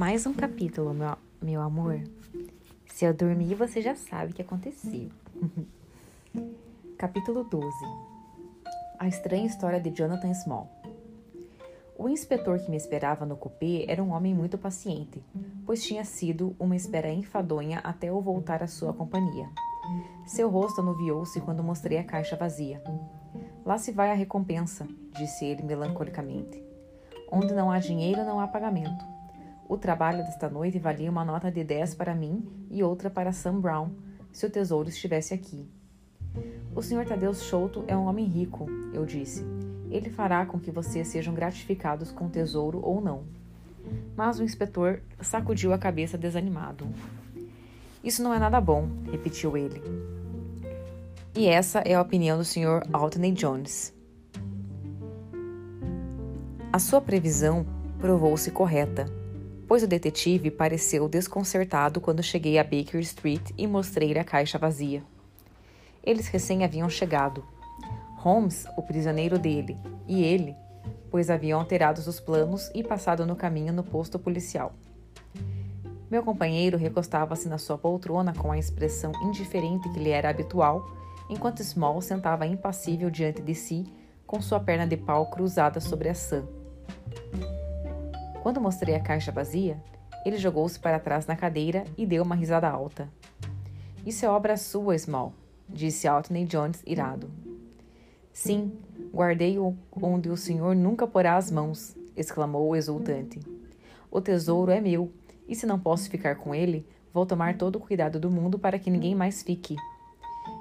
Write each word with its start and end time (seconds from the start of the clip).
Mais 0.00 0.24
um 0.24 0.32
capítulo, 0.32 0.94
meu, 0.94 1.14
meu 1.42 1.60
amor. 1.60 2.00
Se 2.86 3.04
eu 3.04 3.12
dormir, 3.12 3.54
você 3.54 3.82
já 3.82 3.94
sabe 3.94 4.32
o 4.32 4.34
que 4.34 4.40
aconteceu. 4.40 5.10
capítulo 6.96 7.44
12 7.44 7.68
A 8.98 9.06
estranha 9.06 9.44
história 9.44 9.78
de 9.78 9.90
Jonathan 9.90 10.32
Small. 10.32 10.70
O 11.98 12.08
inspetor 12.08 12.58
que 12.60 12.70
me 12.70 12.78
esperava 12.78 13.26
no 13.26 13.36
cupê 13.36 13.84
era 13.86 14.02
um 14.02 14.12
homem 14.12 14.34
muito 14.34 14.56
paciente, 14.56 15.22
pois 15.66 15.84
tinha 15.84 16.02
sido 16.02 16.56
uma 16.58 16.74
espera 16.74 17.12
enfadonha 17.12 17.80
até 17.80 18.08
eu 18.08 18.22
voltar 18.22 18.62
à 18.62 18.66
sua 18.66 18.94
companhia. 18.94 19.50
Seu 20.24 20.48
rosto 20.48 20.80
anuviou-se 20.80 21.38
quando 21.42 21.62
mostrei 21.62 21.98
a 21.98 22.04
caixa 22.04 22.36
vazia. 22.36 22.82
Lá 23.66 23.76
se 23.76 23.92
vai 23.92 24.10
a 24.10 24.14
recompensa, 24.14 24.88
disse 25.18 25.44
ele 25.44 25.62
melancolicamente. 25.62 26.64
Onde 27.30 27.52
não 27.52 27.70
há 27.70 27.78
dinheiro, 27.78 28.24
não 28.24 28.40
há 28.40 28.48
pagamento. 28.48 29.09
O 29.70 29.78
trabalho 29.78 30.24
desta 30.24 30.50
noite 30.50 30.80
valia 30.80 31.08
uma 31.08 31.24
nota 31.24 31.48
de 31.48 31.62
10 31.62 31.94
para 31.94 32.12
mim 32.12 32.44
e 32.68 32.82
outra 32.82 33.08
para 33.08 33.32
Sam 33.32 33.60
Brown, 33.60 33.90
se 34.32 34.44
o 34.44 34.50
tesouro 34.50 34.88
estivesse 34.88 35.32
aqui. 35.32 35.64
O 36.74 36.82
Sr. 36.82 37.06
Tadeu 37.06 37.32
Souto 37.32 37.84
é 37.86 37.96
um 37.96 38.06
homem 38.06 38.26
rico, 38.26 38.66
eu 38.92 39.06
disse. 39.06 39.44
Ele 39.88 40.10
fará 40.10 40.44
com 40.44 40.58
que 40.58 40.72
vocês 40.72 41.06
sejam 41.06 41.32
gratificados 41.32 42.10
com 42.10 42.28
tesouro 42.28 42.80
ou 42.82 43.00
não. 43.00 43.22
Mas 44.16 44.40
o 44.40 44.42
inspetor 44.42 45.02
sacudiu 45.20 45.72
a 45.72 45.78
cabeça 45.78 46.18
desanimado. 46.18 46.88
Isso 48.02 48.24
não 48.24 48.34
é 48.34 48.40
nada 48.40 48.60
bom, 48.60 48.88
repetiu 49.08 49.56
ele. 49.56 49.80
E 51.32 51.46
essa 51.46 51.78
é 51.82 51.94
a 51.94 52.02
opinião 52.02 52.36
do 52.36 52.44
Sr. 52.44 52.82
Altney 52.92 53.30
Jones. 53.30 53.94
A 56.72 56.80
sua 56.80 57.00
previsão 57.00 57.64
provou-se 58.00 58.50
correta 58.50 59.19
pois 59.70 59.84
o 59.84 59.86
detetive 59.86 60.50
pareceu 60.50 61.08
desconcertado 61.08 62.00
quando 62.00 62.24
cheguei 62.24 62.58
a 62.58 62.64
Baker 62.64 63.00
Street 63.02 63.52
e 63.56 63.68
mostrei-lhe 63.68 64.18
a 64.18 64.24
caixa 64.24 64.58
vazia. 64.58 65.00
Eles 66.02 66.26
recém 66.26 66.64
haviam 66.64 66.90
chegado. 66.90 67.44
Holmes, 68.16 68.66
o 68.76 68.82
prisioneiro 68.82 69.38
dele, 69.38 69.78
e 70.08 70.24
ele, 70.24 70.56
pois 71.08 71.30
haviam 71.30 71.60
alterado 71.60 72.00
os 72.00 72.18
planos 72.18 72.68
e 72.74 72.82
passado 72.82 73.24
no 73.24 73.36
caminho 73.36 73.72
no 73.72 73.84
posto 73.84 74.18
policial. 74.18 74.72
Meu 76.10 76.24
companheiro 76.24 76.76
recostava-se 76.76 77.48
na 77.48 77.56
sua 77.56 77.78
poltrona 77.78 78.34
com 78.34 78.50
a 78.50 78.58
expressão 78.58 79.12
indiferente 79.22 79.88
que 79.90 80.00
lhe 80.00 80.10
era 80.10 80.30
habitual, 80.30 80.84
enquanto 81.28 81.62
Small 81.62 82.00
sentava 82.00 82.44
impassível 82.44 83.08
diante 83.08 83.40
de 83.40 83.54
si, 83.54 83.84
com 84.26 84.42
sua 84.42 84.58
perna 84.58 84.84
de 84.84 84.96
pau 84.96 85.26
cruzada 85.26 85.78
sobre 85.78 86.08
a 86.08 86.14
sã. 86.14 86.44
Quando 88.42 88.60
mostrei 88.60 88.94
a 88.94 89.00
caixa 89.00 89.30
vazia, 89.30 89.76
ele 90.24 90.38
jogou-se 90.38 90.78
para 90.78 90.98
trás 90.98 91.26
na 91.26 91.36
cadeira 91.36 91.84
e 91.96 92.06
deu 92.06 92.22
uma 92.22 92.34
risada 92.34 92.68
alta. 92.68 93.08
Isso 94.04 94.24
é 94.24 94.28
obra 94.30 94.56
sua, 94.56 94.96
Small, 94.96 95.34
disse 95.68 96.08
Altney 96.08 96.46
Jones 96.46 96.82
irado. 96.86 97.30
Sim, 98.32 98.72
guardei-o 99.12 99.76
onde 99.92 100.30
o 100.30 100.36
senhor 100.36 100.74
nunca 100.74 101.06
porá 101.06 101.36
as 101.36 101.50
mãos, 101.50 101.94
exclamou 102.16 102.68
o 102.68 102.76
exultante. 102.76 103.38
O 104.10 104.20
tesouro 104.20 104.70
é 104.70 104.80
meu, 104.80 105.12
e 105.46 105.54
se 105.54 105.66
não 105.66 105.78
posso 105.78 106.08
ficar 106.08 106.36
com 106.36 106.54
ele, 106.54 106.86
vou 107.12 107.26
tomar 107.26 107.58
todo 107.58 107.76
o 107.76 107.80
cuidado 107.80 108.18
do 108.18 108.30
mundo 108.30 108.58
para 108.58 108.78
que 108.78 108.90
ninguém 108.90 109.14
mais 109.14 109.42
fique. 109.42 109.76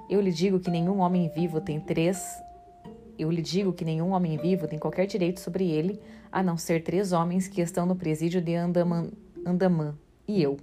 Eu 0.09 0.19
lhe 0.19 0.31
digo 0.31 0.59
que 0.59 0.69
nenhum 0.69 0.99
homem 0.99 1.29
vivo 1.29 1.61
tem 1.61 1.79
três 1.79 2.19
eu 3.19 3.29
lhe 3.29 3.41
digo 3.41 3.73
que 3.73 3.83
nenhum 3.83 4.11
homem 4.11 4.37
vivo 4.37 4.67
tem 4.67 4.79
qualquer 4.79 5.05
direito 5.05 5.41
sobre 5.41 5.69
ele, 5.69 5.99
a 6.31 6.41
não 6.41 6.57
ser 6.57 6.83
três 6.83 7.11
homens 7.11 7.47
que 7.47 7.59
estão 7.59 7.85
no 7.85 7.95
presídio 7.95 8.41
de 8.41 8.55
Andaman, 8.55 9.09
Andaman 9.45 9.97
e 10.25 10.41
eu. 10.41 10.57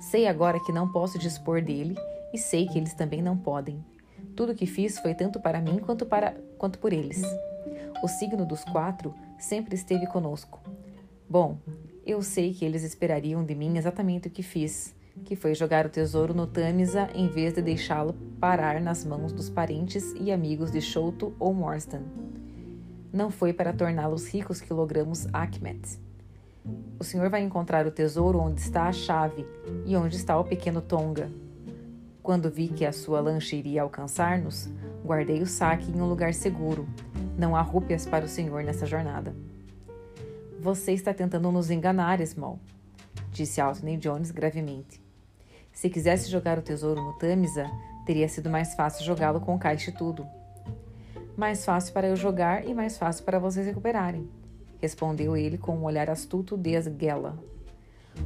Sei 0.00 0.26
agora 0.26 0.60
que 0.60 0.72
não 0.72 0.92
posso 0.92 1.18
dispor 1.18 1.62
dele 1.62 1.96
e 2.34 2.38
sei 2.38 2.66
que 2.66 2.76
eles 2.76 2.92
também 2.92 3.22
não 3.22 3.36
podem. 3.36 3.82
Tudo 4.36 4.52
o 4.52 4.54
que 4.54 4.66
fiz 4.66 4.98
foi 4.98 5.14
tanto 5.14 5.40
para 5.40 5.60
mim 5.60 5.78
quanto, 5.78 6.04
para, 6.04 6.36
quanto 6.58 6.78
por 6.78 6.92
eles. 6.92 7.22
O 8.02 8.08
signo 8.08 8.44
dos 8.44 8.62
quatro 8.64 9.14
sempre 9.38 9.74
esteve 9.74 10.06
conosco. 10.06 10.60
Bom, 11.28 11.58
eu 12.04 12.22
sei 12.22 12.52
que 12.52 12.64
eles 12.64 12.82
esperariam 12.82 13.44
de 13.44 13.54
mim 13.54 13.78
exatamente 13.78 14.28
o 14.28 14.30
que 14.30 14.42
fiz, 14.42 14.94
que 15.24 15.36
foi 15.36 15.54
jogar 15.54 15.86
o 15.86 15.90
tesouro 15.90 16.34
no 16.34 16.46
Tamisa 16.46 17.08
em 17.14 17.28
vez 17.28 17.52
de 17.52 17.62
deixá-lo 17.62 18.14
parar 18.40 18.80
nas 18.80 19.04
mãos 19.04 19.32
dos 19.32 19.48
parentes 19.48 20.14
e 20.18 20.32
amigos 20.32 20.70
de 20.70 20.80
Sholto 20.80 21.34
ou 21.38 21.52
Morstan. 21.54 22.02
Não 23.12 23.30
foi 23.30 23.52
para 23.52 23.72
torná-los 23.72 24.28
ricos 24.28 24.60
que 24.60 24.72
logramos 24.72 25.26
Achmet. 25.32 25.98
O 26.98 27.04
senhor 27.04 27.28
vai 27.30 27.42
encontrar 27.42 27.86
o 27.86 27.90
tesouro 27.90 28.38
onde 28.38 28.60
está 28.60 28.88
a 28.88 28.92
chave 28.92 29.46
e 29.86 29.96
onde 29.96 30.16
está 30.16 30.38
o 30.38 30.44
pequeno 30.44 30.80
Tonga. 30.80 31.30
Quando 32.22 32.50
vi 32.50 32.68
que 32.68 32.84
a 32.84 32.92
sua 32.92 33.20
lancha 33.20 33.56
iria 33.56 33.82
alcançar-nos, 33.82 34.68
guardei 35.04 35.42
o 35.42 35.46
saque 35.46 35.90
em 35.90 36.00
um 36.00 36.08
lugar 36.08 36.34
seguro. 36.34 36.86
Não 37.38 37.56
há 37.56 37.62
rúpias 37.62 38.06
para 38.06 38.24
o 38.24 38.28
senhor 38.28 38.62
nessa 38.62 38.86
jornada. 38.86 39.34
Você 40.60 40.92
está 40.92 41.14
tentando 41.14 41.50
nos 41.50 41.70
enganar, 41.70 42.20
Small, 42.26 42.58
disse 43.32 43.60
Altney 43.60 43.96
Jones 43.96 44.30
gravemente. 44.30 45.00
Se 45.72 45.88
quisesse 45.88 46.30
jogar 46.30 46.58
o 46.58 46.62
tesouro 46.62 47.00
no 47.00 47.12
Tamisa, 47.14 47.70
teria 48.04 48.28
sido 48.28 48.50
mais 48.50 48.74
fácil 48.74 49.04
jogá-lo 49.04 49.40
com 49.40 49.58
caixa 49.58 49.90
e 49.90 49.94
tudo. 49.94 50.26
Mais 51.36 51.64
fácil 51.64 51.92
para 51.92 52.08
eu 52.08 52.16
jogar 52.16 52.66
e 52.66 52.74
mais 52.74 52.98
fácil 52.98 53.24
para 53.24 53.38
vocês 53.38 53.66
recuperarem, 53.66 54.28
respondeu 54.78 55.36
ele 55.36 55.56
com 55.56 55.76
um 55.76 55.84
olhar 55.84 56.10
astuto 56.10 56.56
de 56.56 56.72
Gela. 56.98 57.38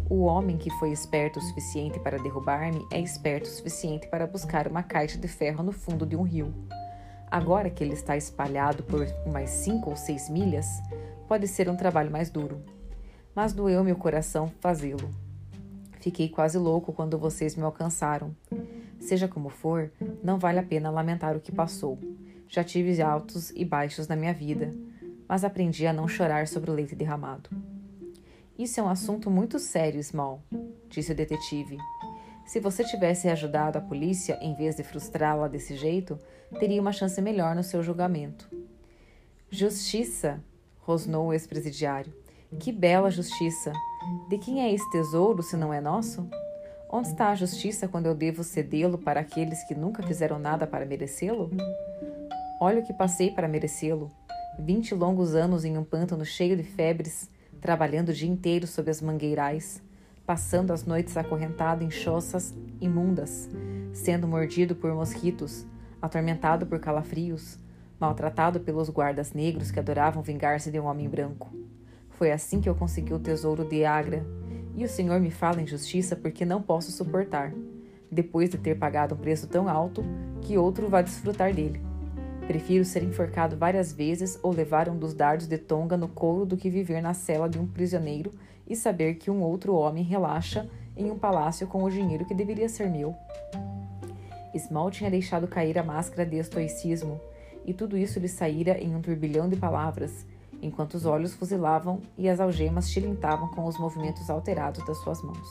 O 0.09 0.23
homem 0.23 0.57
que 0.57 0.71
foi 0.79 0.91
esperto 0.91 1.39
o 1.39 1.43
suficiente 1.43 2.01
para 2.01 2.19
derrubar-me 2.19 2.85
é 2.91 2.99
esperto 2.99 3.47
o 3.47 3.53
suficiente 3.53 4.09
para 4.09 4.27
buscar 4.27 4.67
uma 4.67 4.83
caixa 4.83 5.19
de 5.19 5.29
ferro 5.29 5.63
no 5.63 5.73
fundo 5.73 6.07
de 6.07 6.17
um 6.17 6.23
rio. 6.23 6.53
Agora 7.31 7.71
que 7.71 7.85
ele 7.85 7.95
está 7.95 8.17
espalhado 8.17 8.83
por 8.83 9.07
umas 9.27 9.51
cinco 9.51 9.91
ou 9.91 9.97
seis 9.97 10.29
milhas, 10.29 10.67
pode 11.29 11.47
ser 11.47 11.69
um 11.69 11.77
trabalho 11.77 12.11
mais 12.11 12.31
duro 12.31 12.63
mas 13.35 13.53
doeu 13.53 13.83
meu 13.83 13.97
coração 13.97 14.53
fazê-lo. 14.61 15.11
Fiquei 16.05 16.29
quase 16.29 16.59
louco 16.59 16.93
quando 16.93 17.17
vocês 17.17 17.57
me 17.57 17.63
alcançaram. 17.63 18.37
Seja 19.01 19.27
como 19.27 19.49
for, 19.49 19.91
não 20.23 20.39
vale 20.39 20.59
a 20.59 20.63
pena 20.63 20.91
lamentar 20.91 21.35
o 21.35 21.41
que 21.41 21.51
passou. 21.51 21.99
Já 22.47 22.63
tive 22.63 23.01
altos 23.01 23.49
e 23.57 23.65
baixos 23.65 24.07
na 24.07 24.15
minha 24.15 24.35
vida, 24.35 24.71
mas 25.27 25.45
aprendi 25.45 25.87
a 25.87 25.95
não 25.95 26.07
chorar 26.07 26.47
sobre 26.47 26.71
o 26.71 26.75
leite 26.75 26.95
derramado. 26.95 27.49
Isso 28.59 28.79
é 28.79 28.83
um 28.83 28.89
assunto 28.91 29.31
muito 29.31 29.59
sério, 29.59 29.99
Small, 30.05 30.43
disse 30.91 31.13
o 31.13 31.15
detetive. 31.15 31.79
Se 32.45 32.61
você 32.61 32.85
tivesse 32.85 33.27
ajudado 33.31 33.79
a 33.79 33.81
polícia 33.81 34.39
em 34.43 34.55
vez 34.55 34.77
de 34.77 34.83
frustrá-la 34.83 35.49
desse 35.49 35.75
jeito, 35.75 36.19
teria 36.61 36.83
uma 36.83 36.93
chance 36.93 37.19
melhor 37.23 37.57
no 37.57 37.63
seu 37.63 37.83
julgamento. 37.83 38.47
Justiça, 39.49 40.45
rosnou 40.81 41.29
o 41.29 41.33
ex-presidiário. 41.33 42.13
Que 42.61 42.71
bela 42.71 43.11
justiça! 43.11 43.73
De 44.29 44.39
quem 44.39 44.63
é 44.63 44.73
esse 44.73 44.89
tesouro 44.91 45.43
se 45.43 45.57
não 45.57 45.73
é 45.73 45.81
nosso? 45.81 46.29
Onde 46.91 47.09
está 47.09 47.31
a 47.31 47.35
justiça 47.35 47.89
quando 47.89 48.07
eu 48.07 48.15
devo 48.15 48.45
cedê-lo 48.45 48.99
para 48.99 49.21
aqueles 49.21 49.63
que 49.65 49.75
nunca 49.75 50.03
fizeram 50.03 50.39
nada 50.39 50.67
para 50.67 50.87
merecê-lo? 50.87 51.51
Olha 52.61 52.81
o 52.81 52.85
que 52.85 52.93
passei 52.93 53.31
para 53.31 53.49
merecê-lo. 53.49 54.11
Vinte 54.59 54.95
longos 54.95 55.35
anos 55.35 55.65
em 55.65 55.77
um 55.77 55.85
pântano 55.85 56.25
cheio 56.25 56.57
de 56.57 56.63
febres, 56.63 57.29
trabalhando 57.61 58.11
o 58.11 58.13
dia 58.13 58.29
inteiro 58.29 58.67
sob 58.67 58.91
as 58.91 59.01
mangueirais, 59.01 59.83
passando 60.27 60.73
as 60.73 60.85
noites 60.85 61.17
acorrentado 61.17 61.83
em 61.83 61.91
choças 61.91 62.55
imundas, 62.81 63.49
sendo 63.93 64.29
mordido 64.29 64.75
por 64.77 64.95
mosquitos, 64.95 65.67
atormentado 66.01 66.67
por 66.67 66.79
calafrios, 66.79 67.59
maltratado 67.99 68.61
pelos 68.61 68.89
guardas 68.89 69.33
negros 69.33 69.71
que 69.71 69.81
adoravam 69.81 70.23
vingar-se 70.23 70.71
de 70.71 70.79
um 70.79 70.85
homem 70.85 71.09
branco. 71.09 71.53
Foi 72.17 72.31
assim 72.31 72.61
que 72.61 72.69
eu 72.69 72.75
consegui 72.75 73.13
o 73.13 73.19
tesouro 73.19 73.65
de 73.65 73.85
Agra. 73.85 74.25
E 74.77 74.85
o 74.85 74.89
Senhor 74.89 75.21
me 75.21 75.31
fala 75.31 75.63
em 75.63 75.67
justiça 75.67 76.17
porque 76.17 76.45
não 76.45 76.61
posso 76.61 76.91
suportar, 76.91 77.53
depois 78.11 78.51
de 78.51 78.59
ter 78.59 78.77
pagado 78.77 79.15
um 79.15 79.19
preço 79.19 79.47
tão 79.47 79.69
alto, 79.69 80.05
que 80.41 80.59
outro 80.59 80.89
vá 80.89 81.01
desfrutar 81.01 81.55
dele. 81.55 81.81
Prefiro 82.47 82.85
ser 82.85 83.03
enforcado 83.03 83.57
várias 83.57 83.93
vezes 83.93 84.39
ou 84.43 84.53
levar 84.53 84.89
um 84.89 84.99
dos 84.99 85.15
dardos 85.15 85.47
de 85.47 85.57
tonga 85.57 85.97
no 85.97 86.09
couro 86.09 86.45
do 86.45 86.57
que 86.57 86.69
viver 86.69 87.01
na 87.01 87.15
cela 87.15 87.49
de 87.49 87.59
um 87.59 87.67
prisioneiro 87.67 88.33
e 88.69 88.75
saber 88.75 89.15
que 89.15 89.31
um 89.31 89.43
outro 89.43 89.75
homem 89.75 90.03
relaxa 90.03 90.69
em 90.97 91.11
um 91.11 91.19
palácio 91.19 91.67
com 91.67 91.83
o 91.83 91.91
dinheiro 91.91 92.25
que 92.25 92.35
deveria 92.35 92.69
ser 92.69 92.91
meu. 92.91 93.15
Small 94.57 94.91
tinha 94.91 95.11
deixado 95.11 95.49
cair 95.49 95.79
a 95.79 95.83
máscara 95.83 96.25
de 96.29 96.37
estoicismo, 96.37 97.21
e 97.65 97.73
tudo 97.73 97.97
isso 97.97 98.21
lhe 98.21 98.29
saíra 98.29 98.79
em 98.79 98.95
um 98.95 99.01
turbilhão 99.01 99.49
de 99.49 99.57
palavras, 99.57 100.27
enquanto 100.65 100.95
os 100.95 101.05
olhos 101.05 101.35
fuzilavam 101.35 102.01
e 102.17 102.29
as 102.29 102.41
algemas 102.41 102.91
tilintavam 102.91 103.49
com 103.49 103.65
os 103.65 103.79
movimentos 103.79 104.31
alterados 104.31 104.85
das 104.87 104.99
suas 104.99 105.23
mãos. 105.23 105.51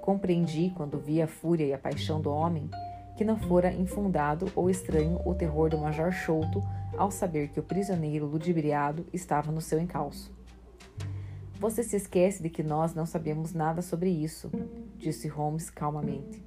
Compreendi, 0.00 0.72
quando 0.76 0.98
vi 0.98 1.22
a 1.22 1.26
fúria 1.26 1.64
e 1.64 1.72
a 1.72 1.78
paixão 1.78 2.20
do 2.20 2.30
homem, 2.30 2.68
que 3.16 3.24
não 3.24 3.38
fora 3.38 3.72
infundado 3.72 4.50
ou 4.54 4.68
estranho 4.68 5.20
o 5.24 5.34
terror 5.34 5.70
do 5.70 5.78
Major 5.78 6.12
Chouto 6.12 6.62
ao 6.96 7.10
saber 7.10 7.48
que 7.48 7.60
o 7.60 7.62
prisioneiro 7.62 8.26
ludibriado 8.26 9.06
estava 9.12 9.50
no 9.50 9.60
seu 9.60 9.80
encalço. 9.80 10.32
Você 11.58 11.82
se 11.82 11.96
esquece 11.96 12.42
de 12.42 12.50
que 12.50 12.62
nós 12.62 12.94
não 12.94 13.06
sabemos 13.06 13.54
nada 13.54 13.80
sobre 13.80 14.10
isso, 14.10 14.50
disse 14.98 15.28
Holmes 15.28 15.70
calmamente. 15.70 16.44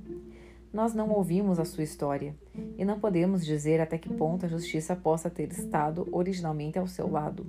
Nós 0.72 0.94
não 0.94 1.10
ouvimos 1.10 1.60
a 1.60 1.66
sua 1.66 1.84
história 1.84 2.36
e 2.78 2.86
não 2.86 3.00
podemos 3.00 3.46
dizer 3.46 3.80
até 3.82 3.98
que 3.98 4.10
ponto 4.10 4.46
a 4.46 4.50
justiça 4.50 4.96
possa 4.96 5.30
ter 5.30 5.52
estado 5.52 6.08
originalmente 6.12 6.78
ao 6.78 6.88
seu 6.88 7.10
lado. 7.10 7.46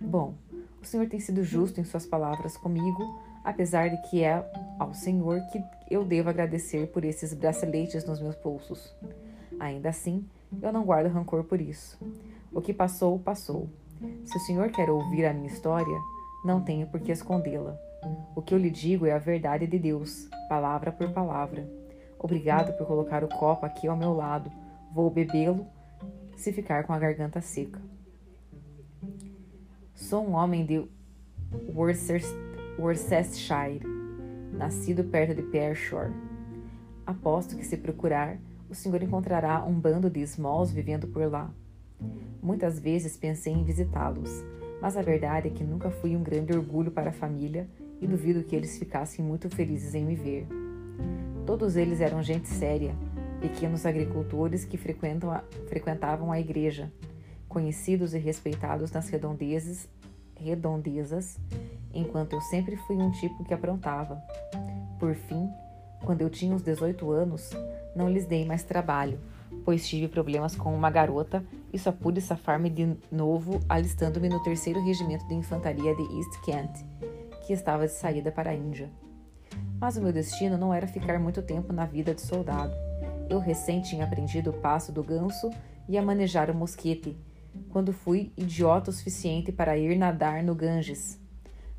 Bom, 0.00 0.34
o 0.82 0.84
Senhor 0.84 1.08
tem 1.08 1.20
sido 1.20 1.44
justo 1.44 1.80
em 1.80 1.84
suas 1.84 2.04
palavras 2.04 2.56
comigo, 2.56 3.20
apesar 3.44 3.88
de 3.88 3.96
que 4.08 4.22
é 4.22 4.44
ao 4.78 4.92
Senhor 4.92 5.40
que 5.52 5.62
eu 5.90 6.04
devo 6.04 6.28
agradecer 6.28 6.88
por 6.88 7.04
esses 7.04 7.32
braceletes 7.32 8.04
nos 8.04 8.20
meus 8.20 8.34
pulsos. 8.34 8.92
Ainda 9.60 9.90
assim, 9.90 10.24
eu 10.60 10.72
não 10.72 10.84
guardo 10.84 11.12
rancor 11.12 11.44
por 11.44 11.60
isso. 11.60 11.98
O 12.52 12.60
que 12.60 12.74
passou, 12.74 13.18
passou. 13.18 13.68
Se 14.24 14.36
o 14.36 14.40
Senhor 14.40 14.70
quer 14.70 14.90
ouvir 14.90 15.24
a 15.24 15.32
minha 15.32 15.46
história, 15.46 15.96
não 16.44 16.60
tenho 16.60 16.86
por 16.88 17.00
que 17.00 17.12
escondê-la. 17.12 17.78
O 18.34 18.42
que 18.42 18.52
eu 18.52 18.58
lhe 18.58 18.70
digo 18.70 19.06
é 19.06 19.12
a 19.12 19.18
verdade 19.18 19.66
de 19.66 19.78
Deus, 19.78 20.28
palavra 20.48 20.90
por 20.90 21.10
palavra. 21.12 21.81
Obrigado 22.22 22.72
por 22.78 22.86
colocar 22.86 23.24
o 23.24 23.28
copo 23.28 23.66
aqui 23.66 23.88
ao 23.88 23.96
meu 23.96 24.14
lado. 24.14 24.48
Vou 24.94 25.10
bebê-lo 25.10 25.66
se 26.36 26.52
ficar 26.52 26.84
com 26.84 26.92
a 26.92 26.98
garganta 26.98 27.40
seca. 27.40 27.82
Sou 29.92 30.24
um 30.24 30.34
homem 30.34 30.64
de 30.64 30.86
Worcestershire, 31.74 33.82
nascido 34.52 35.02
perto 35.02 35.34
de 35.34 35.42
Pershore. 35.42 36.12
Aposto 37.04 37.56
que, 37.56 37.66
se 37.66 37.76
procurar, 37.76 38.38
o 38.70 38.74
senhor 38.74 39.02
encontrará 39.02 39.64
um 39.64 39.74
bando 39.74 40.08
de 40.08 40.20
Smalls 40.20 40.70
vivendo 40.70 41.08
por 41.08 41.28
lá. 41.28 41.50
Muitas 42.40 42.78
vezes 42.78 43.16
pensei 43.16 43.52
em 43.52 43.64
visitá-los, 43.64 44.44
mas 44.80 44.96
a 44.96 45.02
verdade 45.02 45.48
é 45.48 45.50
que 45.50 45.64
nunca 45.64 45.90
fui 45.90 46.16
um 46.16 46.22
grande 46.22 46.52
orgulho 46.52 46.92
para 46.92 47.10
a 47.10 47.12
família 47.12 47.68
e 48.00 48.06
duvido 48.06 48.44
que 48.44 48.54
eles 48.54 48.78
ficassem 48.78 49.24
muito 49.24 49.50
felizes 49.50 49.92
em 49.94 50.04
me 50.04 50.14
ver. 50.14 50.46
Todos 51.46 51.76
eles 51.76 52.00
eram 52.00 52.22
gente 52.22 52.48
séria, 52.48 52.94
pequenos 53.40 53.84
agricultores 53.84 54.64
que 54.64 54.76
a, 54.76 55.42
frequentavam 55.66 56.30
a 56.30 56.38
igreja, 56.38 56.92
conhecidos 57.48 58.14
e 58.14 58.18
respeitados 58.18 58.92
nas 58.92 59.08
redondezas, 59.08 59.88
redondezas, 60.36 61.38
enquanto 61.92 62.34
eu 62.34 62.40
sempre 62.40 62.76
fui 62.76 62.96
um 62.96 63.10
tipo 63.10 63.44
que 63.44 63.52
aprontava. 63.52 64.22
Por 65.00 65.16
fim, 65.16 65.50
quando 66.04 66.20
eu 66.20 66.30
tinha 66.30 66.54
uns 66.54 66.62
18 66.62 67.10
anos, 67.10 67.50
não 67.94 68.08
lhes 68.08 68.24
dei 68.24 68.44
mais 68.44 68.62
trabalho, 68.62 69.18
pois 69.64 69.86
tive 69.88 70.06
problemas 70.06 70.54
com 70.54 70.72
uma 70.72 70.90
garota 70.90 71.44
e 71.72 71.78
só 71.78 71.90
pude 71.90 72.20
safar-me 72.20 72.70
de 72.70 72.96
novo 73.10 73.58
alistando-me 73.68 74.28
no 74.28 74.40
terceiro 74.44 74.82
regimento 74.84 75.26
de 75.26 75.34
infantaria 75.34 75.94
de 75.94 76.02
East 76.02 76.40
Kent, 76.44 76.70
que 77.44 77.52
estava 77.52 77.86
de 77.86 77.92
saída 77.92 78.30
para 78.30 78.50
a 78.50 78.54
Índia. 78.54 78.88
Mas 79.82 79.96
o 79.96 80.00
meu 80.00 80.12
destino 80.12 80.56
não 80.56 80.72
era 80.72 80.86
ficar 80.86 81.18
muito 81.18 81.42
tempo 81.42 81.72
na 81.72 81.84
vida 81.84 82.14
de 82.14 82.20
soldado. 82.20 82.72
Eu 83.28 83.40
recém 83.40 83.82
tinha 83.82 84.04
aprendido 84.04 84.50
o 84.50 84.52
passo 84.52 84.92
do 84.92 85.02
ganso 85.02 85.50
e 85.88 85.98
a 85.98 86.02
manejar 86.02 86.48
o 86.48 86.54
mosquete, 86.54 87.18
quando 87.68 87.92
fui 87.92 88.32
idiota 88.36 88.90
o 88.90 88.92
suficiente 88.92 89.50
para 89.50 89.76
ir 89.76 89.98
nadar 89.98 90.40
no 90.44 90.54
Ganges. 90.54 91.20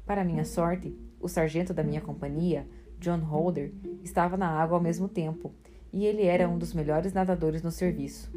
Para 0.06 0.26
minha 0.26 0.44
sorte, 0.44 0.94
o 1.18 1.30
sargento 1.30 1.74
da 1.74 1.82
minha 1.82 2.02
companhia, 2.02 2.68
John 3.00 3.20
Holder, 3.20 3.72
estava 4.04 4.36
na 4.36 4.50
água 4.50 4.76
ao 4.76 4.84
mesmo 4.84 5.08
tempo, 5.08 5.54
e 5.94 6.06
ele 6.06 6.26
era 6.26 6.50
um 6.50 6.58
dos 6.58 6.74
melhores 6.74 7.14
nadadores 7.14 7.64
no 7.64 7.72
serviço. 7.72 8.30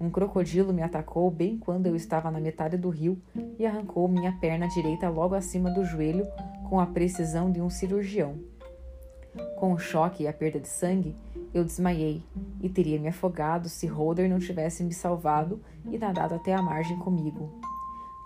Um 0.00 0.08
crocodilo 0.08 0.72
me 0.72 0.80
atacou 0.80 1.30
bem 1.30 1.58
quando 1.58 1.86
eu 1.86 1.94
estava 1.94 2.30
na 2.30 2.40
metade 2.40 2.78
do 2.78 2.88
rio 2.88 3.20
e 3.58 3.66
arrancou 3.66 4.08
minha 4.08 4.32
perna 4.40 4.66
direita 4.66 5.10
logo 5.10 5.34
acima 5.34 5.70
do 5.70 5.84
joelho 5.84 6.26
com 6.70 6.80
a 6.80 6.86
precisão 6.86 7.52
de 7.52 7.60
um 7.60 7.68
cirurgião. 7.68 8.53
Com 9.56 9.72
o 9.72 9.78
choque 9.78 10.24
e 10.24 10.28
a 10.28 10.32
perda 10.32 10.60
de 10.60 10.68
sangue, 10.68 11.16
eu 11.52 11.64
desmaiei 11.64 12.22
e 12.60 12.68
teria 12.68 12.98
me 12.98 13.08
afogado 13.08 13.68
se 13.68 13.86
Holder 13.86 14.28
não 14.28 14.38
tivesse 14.38 14.82
me 14.82 14.92
salvado 14.92 15.60
e 15.90 15.98
nadado 15.98 16.34
até 16.34 16.52
a 16.52 16.62
margem 16.62 16.98
comigo. 16.98 17.50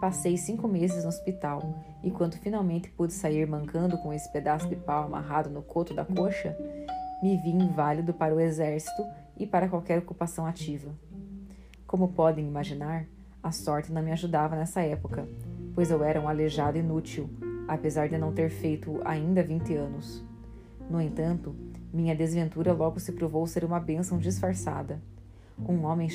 Passei 0.01 0.37
cinco 0.37 0.69
meses 0.69 1.03
no 1.03 1.09
hospital 1.09 1.75
e, 2.05 2.11
quando 2.11 2.37
finalmente 2.37 2.91
pude 2.91 3.13
sair 3.13 3.47
mancando 3.47 3.99
com 3.99 4.13
esse 4.13 4.31
pedaço 4.33 4.69
de 4.69 4.77
pau 4.77 5.05
amarrado 5.05 5.51
no 5.51 5.63
coto 5.63 5.93
da 5.93 6.05
coxa, 6.05 6.57
me 7.23 7.37
vi 7.37 7.51
inválido 7.51 8.15
para 8.15 8.35
o 8.35 8.41
exército 8.41 9.05
e 9.37 9.47
para 9.47 9.69
qualquer 9.69 9.99
ocupação 9.99 10.47
ativa. 10.47 10.91
Como 11.87 12.09
podem 12.09 12.47
imaginar, 12.47 13.07
a 13.43 13.51
sorte 13.51 13.91
não 13.91 14.03
me 14.03 14.13
ajudava 14.13 14.55
nessa 14.55 14.83
época, 14.83 15.29
pois 15.75 15.91
eu 15.91 16.05
era 16.05 16.21
um 16.21 16.29
aleijado 16.29 16.79
inútil, 16.79 17.29
apesar 17.67 18.09
de 18.09 18.19
não 18.19 18.33
ter 18.33 18.51
feito 18.51 19.01
ainda 19.05 19.43
20 19.43 19.75
anos. 19.75 20.28
No 20.89 21.01
entanto, 21.01 21.55
minha 21.93 22.15
desventura 22.15 22.73
logo 22.73 22.99
se 22.99 23.13
provou 23.13 23.47
ser 23.47 23.65
uma 23.65 23.79
bênção 23.79 24.19
disfarçada. 24.19 25.01
Um 25.59 25.85
homem, 25.85 26.09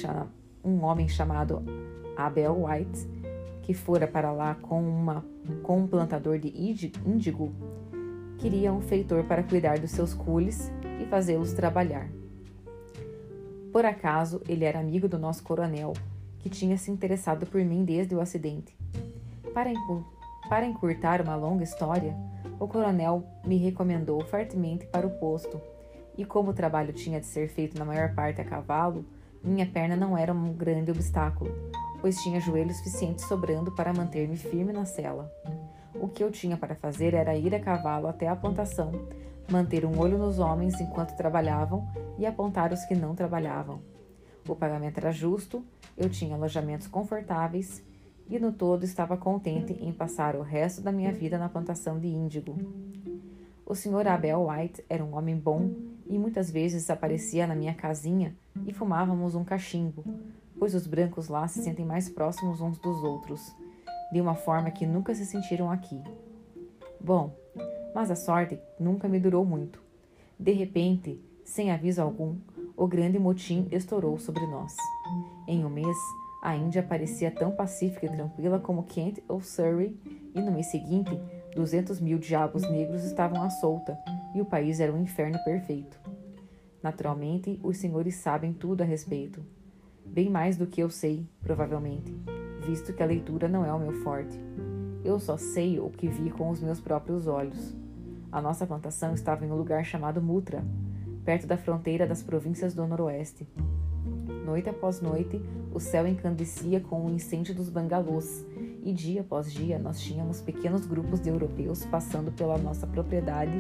um 0.64 0.84
homem 0.84 1.08
chamado 1.08 1.64
Abel 2.18 2.66
White, 2.66 3.08
que 3.62 3.74
fora 3.74 4.08
para 4.08 4.31
lá 4.31 4.56
com, 4.56 4.81
uma, 4.81 5.24
com 5.62 5.80
um 5.80 5.88
plantador 5.88 6.40
de 6.40 6.50
índigo, 6.50 7.54
queria 8.40 8.74
um 8.74 8.81
feitor 8.81 9.24
para 9.24 9.44
cuidar 9.44 9.80
dos 9.80 9.92
seus 9.92 10.14
cules 10.14 10.72
e 11.02 11.06
fazê-los 11.06 11.54
trabalhar. 11.54 12.10
Por 13.72 13.86
acaso, 13.86 14.42
ele 14.48 14.66
era 14.66 14.80
amigo 14.80 15.08
do 15.08 15.18
nosso 15.18 15.44
coronel, 15.44 15.94
que 16.40 16.50
tinha 16.50 16.78
se 16.78 16.92
interessado 16.92 17.46
por 17.46 17.64
mim 17.64 17.86
desde 17.86 18.14
o 18.14 18.22
acidente. 18.22 18.76
Para, 19.54 19.72
para 20.50 20.66
encurtar 20.66 21.22
uma 21.22 21.36
longa 21.36 21.64
história, 21.64 22.16
o 22.60 22.68
coronel 22.68 23.24
me 23.46 23.58
recomendou 23.58 24.24
fortemente 24.26 24.86
para 24.88 25.08
o 25.08 25.12
posto, 25.12 25.62
e 26.18 26.24
como 26.24 26.52
o 26.52 26.54
trabalho 26.54 26.94
tinha 26.94 27.20
de 27.20 27.26
ser 27.26 27.50
feito 27.50 27.78
na 27.78 27.86
maior 27.86 28.14
parte 28.14 28.40
a 28.40 28.46
cavalo, 28.46 29.06
minha 29.44 29.66
perna 29.66 29.96
não 29.96 30.18
era 30.18 30.34
um 30.34 30.54
grande 30.54 30.92
obstáculo, 30.92 31.52
pois 32.00 32.18
tinha 32.22 32.40
joelhos 32.40 32.78
suficientes 32.78 33.26
sobrando 33.26 33.72
para 33.72 33.94
manter-me 33.94 34.38
firme 34.38 34.72
na 34.72 34.86
cela. 34.86 35.32
O 35.96 36.08
que 36.08 36.24
eu 36.24 36.32
tinha 36.32 36.58
para 36.58 36.76
fazer 36.76 37.14
era 37.14 37.36
ir 37.36 37.54
a 37.54 37.60
cavalo 37.60 38.08
até 38.08 38.28
a 38.28 38.36
plantação, 38.36 38.92
manter 39.52 39.86
um 39.86 40.00
olho 40.00 40.18
nos 40.18 40.40
homens 40.40 40.80
enquanto 40.80 41.16
trabalhavam 41.16 41.88
e 42.18 42.26
apontar 42.26 42.72
os 42.72 42.84
que 42.86 42.96
não 42.96 43.16
trabalhavam. 43.16 43.82
O 44.48 44.56
pagamento 44.56 44.98
era 44.98 45.12
justo, 45.12 45.64
eu 45.98 46.10
tinha 46.10 46.36
alojamentos 46.36 46.88
confortáveis 46.88 47.84
e 48.30 48.40
no 48.40 48.52
todo 48.52 48.83
estava 48.83 49.18
contente 49.18 49.74
em 49.74 49.92
passar 49.92 50.36
o 50.36 50.42
resto 50.42 50.81
da 50.81 50.92
minha 50.92 51.12
vida 51.12 51.38
na 51.38 51.50
plantação 51.50 52.00
de 52.00 52.07
índigo. 52.07 52.56
O 53.66 53.76
Sr. 53.76 54.07
Abel 54.07 54.47
White 54.47 54.83
era 54.90 55.04
um 55.04 55.16
homem 55.16 55.38
bom 55.38 55.71
e 56.06 56.18
muitas 56.18 56.52
vezes 56.52 56.90
aparecia 56.90 57.47
na 57.47 57.56
minha 57.56 57.74
casinha 57.74 58.36
e 58.66 58.74
fumávamos 58.74 59.36
um 59.36 59.44
cachimbo, 59.44 60.04
pois 60.59 60.76
os 60.76 60.86
brancos 60.86 61.28
lá 61.28 61.47
se 61.47 61.64
sentem 61.64 61.86
mais 61.86 62.09
próximos 62.09 62.62
uns 62.62 62.78
dos 62.78 63.04
outros, 63.04 63.56
de 64.12 64.19
uma 64.19 64.36
forma 64.36 64.69
que 64.69 64.86
nunca 64.86 65.16
se 65.16 65.26
sentiram 65.26 65.71
aqui. 65.71 66.00
Bom, 67.00 67.36
mas 67.95 68.12
a 68.12 68.16
sorte 68.16 68.59
nunca 68.80 69.07
me 69.07 69.19
durou 69.19 69.45
muito. 69.45 69.81
De 70.38 70.52
repente, 70.52 71.19
sem 71.45 71.71
aviso 71.71 72.02
algum, 72.02 72.36
o 72.76 72.88
grande 72.88 73.19
motim 73.19 73.68
estourou 73.71 74.18
sobre 74.18 74.45
nós. 74.47 74.76
Em 75.47 75.64
um 75.64 75.69
mês, 75.69 75.97
a 76.44 76.57
Índia 76.57 76.83
parecia 76.83 77.31
tão 77.31 77.54
pacífica 77.54 78.06
e 78.06 78.09
tranquila 78.09 78.59
como 78.59 78.83
Kent 78.83 79.23
ou 79.30 79.40
Surrey, 79.40 79.97
e 80.35 80.42
no 80.42 80.52
mês 80.52 80.66
seguinte, 80.68 81.18
200 81.56 82.02
mil 82.02 82.19
diabos 82.19 82.69
negros 82.69 83.06
estavam 83.06 83.42
à 83.42 83.50
solta 83.50 83.97
e 84.35 84.42
o 84.42 84.45
país 84.45 84.81
era 84.81 84.92
um 84.92 85.02
inferno 85.02 85.42
perfeito. 85.45 85.97
Naturalmente, 86.83 87.57
os 87.64 87.78
senhores 87.78 88.16
sabem 88.16 88.52
tudo 88.52 88.81
a 88.81 88.85
respeito. 88.85 89.42
Bem 90.06 90.30
mais 90.30 90.57
do 90.57 90.68
que 90.68 90.83
eu 90.83 90.90
sei, 90.90 91.26
provavelmente, 91.42 92.14
visto 92.68 92.92
que 92.92 93.02
a 93.02 93.06
leitura 93.06 93.47
não 93.47 93.64
é 93.64 93.71
o 93.71 93.80
meu 93.80 93.94
forte. 94.04 94.38
Eu 95.02 95.21
só 95.21 95.38
sei 95.38 95.80
o 95.80 95.90
que 95.90 96.09
vi 96.09 96.30
com 96.30 96.50
os 96.50 96.59
meus 96.59 96.81
próprios 96.81 97.26
olhos. 97.26 97.73
A 98.30 98.42
nossa 98.42 98.68
plantação 98.68 99.14
estava 99.14 99.45
em 99.45 99.50
um 99.50 99.56
lugar 99.56 99.85
chamado 99.85 100.21
Mutra, 100.21 100.62
perto 101.23 101.47
da 101.47 101.56
fronteira 101.56 102.06
das 102.06 102.21
províncias 102.21 102.73
do 102.73 102.85
Noroeste. 102.85 103.47
Noite 104.44 104.68
após 104.68 105.00
noite, 105.00 105.42
o 105.73 105.80
céu 105.80 106.06
encandecia 106.06 106.81
com 106.81 107.06
o 107.06 107.09
incêndio 107.09 107.56
dos 107.56 107.69
bangalôs, 107.69 108.45
e 108.83 108.92
dia 108.92 109.21
após 109.21 109.52
dia 109.52 109.80
nós 109.80 110.02
tínhamos 110.02 110.42
pequenos 110.42 110.85
grupos 110.85 111.21
de 111.21 111.30
europeus 111.30 111.85
passando 111.85 112.30
pela 112.30 112.57
nossa 112.57 112.85
propriedade 112.85 113.54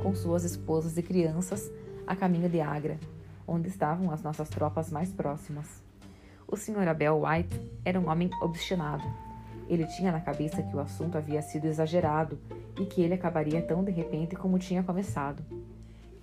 com 0.00 0.14
suas 0.14 0.44
esposas 0.44 0.96
e 0.96 1.02
crianças 1.02 1.68
a 2.06 2.14
caminho 2.14 2.48
de 2.48 2.60
Agra, 2.60 3.00
onde 3.48 3.68
estavam 3.68 4.12
as 4.12 4.22
nossas 4.22 4.48
tropas 4.48 4.92
mais 4.92 5.12
próximas. 5.12 5.82
O 6.46 6.56
Sr. 6.56 6.86
Abel 6.86 7.22
White 7.24 7.60
era 7.84 7.98
um 7.98 8.08
homem 8.08 8.30
obstinado. 8.40 9.02
Ele 9.68 9.86
tinha 9.86 10.12
na 10.12 10.20
cabeça 10.20 10.62
que 10.62 10.76
o 10.76 10.80
assunto 10.80 11.18
havia 11.18 11.42
sido 11.42 11.66
exagerado 11.66 12.38
e 12.80 12.86
que 12.86 13.02
ele 13.02 13.14
acabaria 13.14 13.60
tão 13.60 13.82
de 13.82 13.90
repente 13.90 14.36
como 14.36 14.56
tinha 14.56 14.84
começado. 14.84 15.42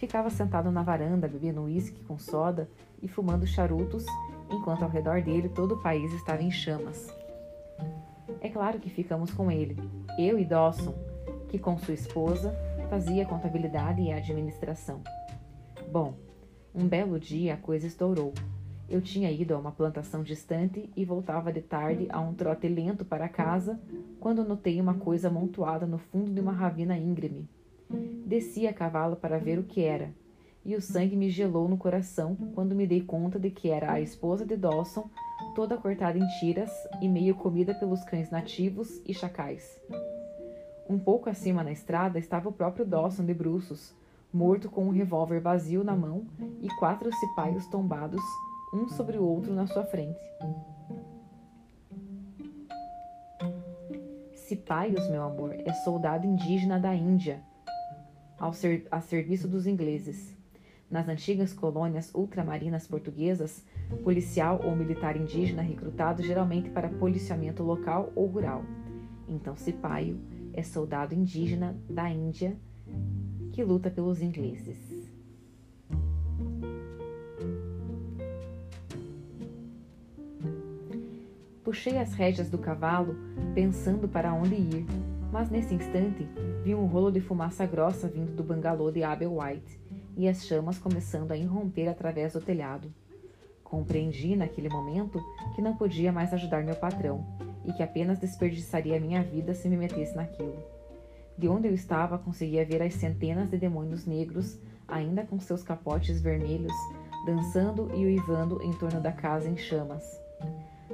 Ficava 0.06 0.30
sentado 0.30 0.72
na 0.72 0.84
varanda, 0.84 1.28
bebendo 1.28 1.64
uísque 1.64 2.04
com 2.04 2.20
soda 2.20 2.70
e 3.02 3.08
fumando 3.08 3.48
charutos, 3.48 4.06
enquanto 4.52 4.84
ao 4.84 4.90
redor 4.90 5.20
dele 5.24 5.50
todo 5.50 5.74
o 5.74 5.82
país 5.82 6.14
estava 6.14 6.44
em 6.44 6.52
chamas. 6.52 7.12
É 8.40 8.48
claro 8.48 8.78
que 8.78 8.88
ficamos 8.88 9.32
com 9.34 9.50
ele, 9.50 9.76
eu 10.20 10.38
e 10.38 10.46
Dawson, 10.46 10.94
que 11.50 11.58
com 11.58 11.76
sua 11.80 11.96
esposa 11.96 12.56
fazia 12.88 13.26
contabilidade 13.26 14.00
e 14.00 14.14
administração. 14.14 15.02
Bom, 15.92 16.14
um 16.72 16.88
belo 16.88 17.20
dia 17.20 17.56
a 17.56 17.58
coisa 17.58 17.88
estourou. 17.88 18.32
Eu 18.88 19.02
tinha 19.02 19.32
ido 19.32 19.56
a 19.56 19.58
uma 19.58 19.72
plantação 19.72 20.22
distante 20.22 20.88
e 20.96 21.04
voltava 21.04 21.52
de 21.52 21.62
tarde 21.62 22.06
a 22.12 22.20
um 22.20 22.32
trote 22.32 22.68
lento 22.68 23.04
para 23.04 23.28
casa 23.28 23.80
quando 24.20 24.44
notei 24.44 24.80
uma 24.80 24.94
coisa 24.94 25.30
amontoada 25.30 25.88
no 25.88 25.98
fundo 25.98 26.32
de 26.32 26.40
uma 26.40 26.54
ravina 26.54 26.96
íngreme. 26.96 27.50
Desci 27.90 28.68
a 28.68 28.74
cavalo 28.74 29.16
para 29.16 29.38
ver 29.38 29.60
o 29.60 29.64
que 29.64 29.84
era, 29.84 30.14
e 30.66 30.76
o 30.76 30.82
sangue 30.82 31.16
me 31.16 31.30
gelou 31.30 31.70
no 31.70 31.78
coração 31.78 32.36
quando 32.56 32.76
me 32.76 32.88
dei 32.88 33.02
conta 33.02 33.40
de 33.40 33.52
que 33.52 33.70
era 33.70 33.92
a 33.92 34.02
esposa 34.02 34.46
de 34.46 34.58
Dawson, 34.58 35.10
toda 35.54 35.78
cortada 35.78 36.18
em 36.18 36.28
tiras 36.40 36.72
e 37.02 37.08
meio 37.08 37.36
comida 37.36 37.76
pelos 37.76 38.04
cães 38.04 38.32
nativos 38.32 39.02
e 39.06 39.14
chacais. 39.14 39.80
Um 40.90 40.98
pouco 40.98 41.30
acima 41.30 41.64
na 41.64 41.72
estrada 41.72 42.18
estava 42.18 42.50
o 42.50 42.54
próprio 42.54 42.86
Dawson 42.86 43.26
de 43.26 43.34
bruços, 43.34 43.94
morto 44.34 44.70
com 44.70 44.86
um 44.86 44.92
revólver 44.92 45.40
vazio 45.40 45.84
na 45.84 45.96
mão 45.96 46.26
e 46.62 46.68
quatro 46.78 47.12
cipaios 47.14 47.68
tombados 47.68 48.22
um 48.74 48.90
sobre 48.90 49.18
o 49.18 49.24
outro 49.24 49.54
na 49.54 49.68
sua 49.68 49.86
frente. 49.86 50.20
Cipaios, 54.34 55.10
meu 55.10 55.24
amor, 55.24 55.54
é 55.54 55.74
soldado 55.74 56.28
indígena 56.28 56.80
da 56.80 56.94
Índia, 56.94 57.42
ao 58.38 58.54
ser, 58.54 58.88
a 58.92 59.02
serviço 59.02 59.48
dos 59.48 59.68
ingleses. 59.68 60.36
Nas 60.90 61.08
antigas 61.08 61.54
colônias 61.54 62.14
ultramarinas 62.14 62.88
portuguesas, 62.88 63.66
policial 64.04 64.62
ou 64.64 64.76
militar 64.76 65.18
indígena 65.18 65.62
recrutado 65.62 66.22
geralmente 66.24 66.70
para 66.70 66.90
policiamento 66.90 67.64
local 67.64 68.12
ou 68.16 68.28
rural. 68.28 68.64
Então, 69.28 69.56
cipaio 69.56 70.20
é 70.54 70.62
soldado 70.62 71.14
indígena 71.14 71.76
da 71.90 72.10
Índia 72.10 72.56
que 73.52 73.64
luta 73.64 73.90
pelos 73.90 74.22
ingleses. 74.22 74.96
Puxei 81.64 81.98
as 81.98 82.14
rédeas 82.14 82.50
do 82.50 82.60
cavalo, 82.60 83.16
pensando 83.56 84.08
para 84.08 84.34
onde 84.34 84.54
ir, 84.54 84.86
mas 85.36 85.50
nesse 85.50 85.76
instante 85.76 86.26
vi 86.64 86.74
um 86.74 86.86
rolo 86.86 87.12
de 87.12 87.20
fumaça 87.20 87.66
grossa 87.66 88.08
vindo 88.08 88.34
do 88.34 88.42
bangalô 88.42 88.90
de 88.90 89.04
Abel 89.04 89.38
White 89.38 89.82
e 90.16 90.30
as 90.30 90.46
chamas 90.46 90.78
começando 90.78 91.34
a 91.34 91.38
irromper 91.38 91.90
através 91.90 92.32
do 92.32 92.40
telhado. 92.40 92.90
Compreendi 93.62 94.34
naquele 94.38 94.70
momento 94.70 95.22
que 95.54 95.62
não 95.62 95.76
podia 95.76 96.10
mais 96.10 96.34
ajudar 96.34 96.64
meu 96.64 96.78
patrão 96.78 97.26
e 97.66 97.74
que 97.74 97.84
apenas 97.84 98.18
desperdiçaria 98.18 98.98
minha 98.98 99.22
vida 99.24 99.54
se 99.54 99.68
me 99.68 99.76
metesse 99.76 100.16
naquilo. 100.16 100.56
De 101.38 101.50
onde 101.50 101.68
eu 101.68 101.74
estava, 101.74 102.18
conseguia 102.18 102.66
ver 102.66 102.82
as 102.82 102.94
centenas 102.94 103.50
de 103.50 103.58
demônios 103.58 104.06
negros, 104.06 104.58
ainda 104.88 105.26
com 105.26 105.38
seus 105.38 105.62
capotes 105.62 106.22
vermelhos, 106.22 106.72
dançando 107.26 107.92
e 107.94 108.06
uivando 108.06 108.64
em 108.64 108.72
torno 108.72 109.02
da 109.02 109.12
casa 109.12 109.50
em 109.50 109.58
chamas. 109.58 110.02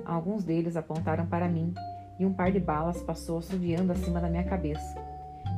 Alguns 0.03 0.43
deles 0.43 0.75
apontaram 0.75 1.27
para 1.27 1.47
mim 1.47 1.75
e 2.19 2.25
um 2.25 2.33
par 2.33 2.51
de 2.51 2.59
balas 2.59 3.01
passou 3.01 3.39
assoviando 3.39 3.91
acima 3.91 4.19
da 4.19 4.29
minha 4.29 4.43
cabeça. 4.43 4.95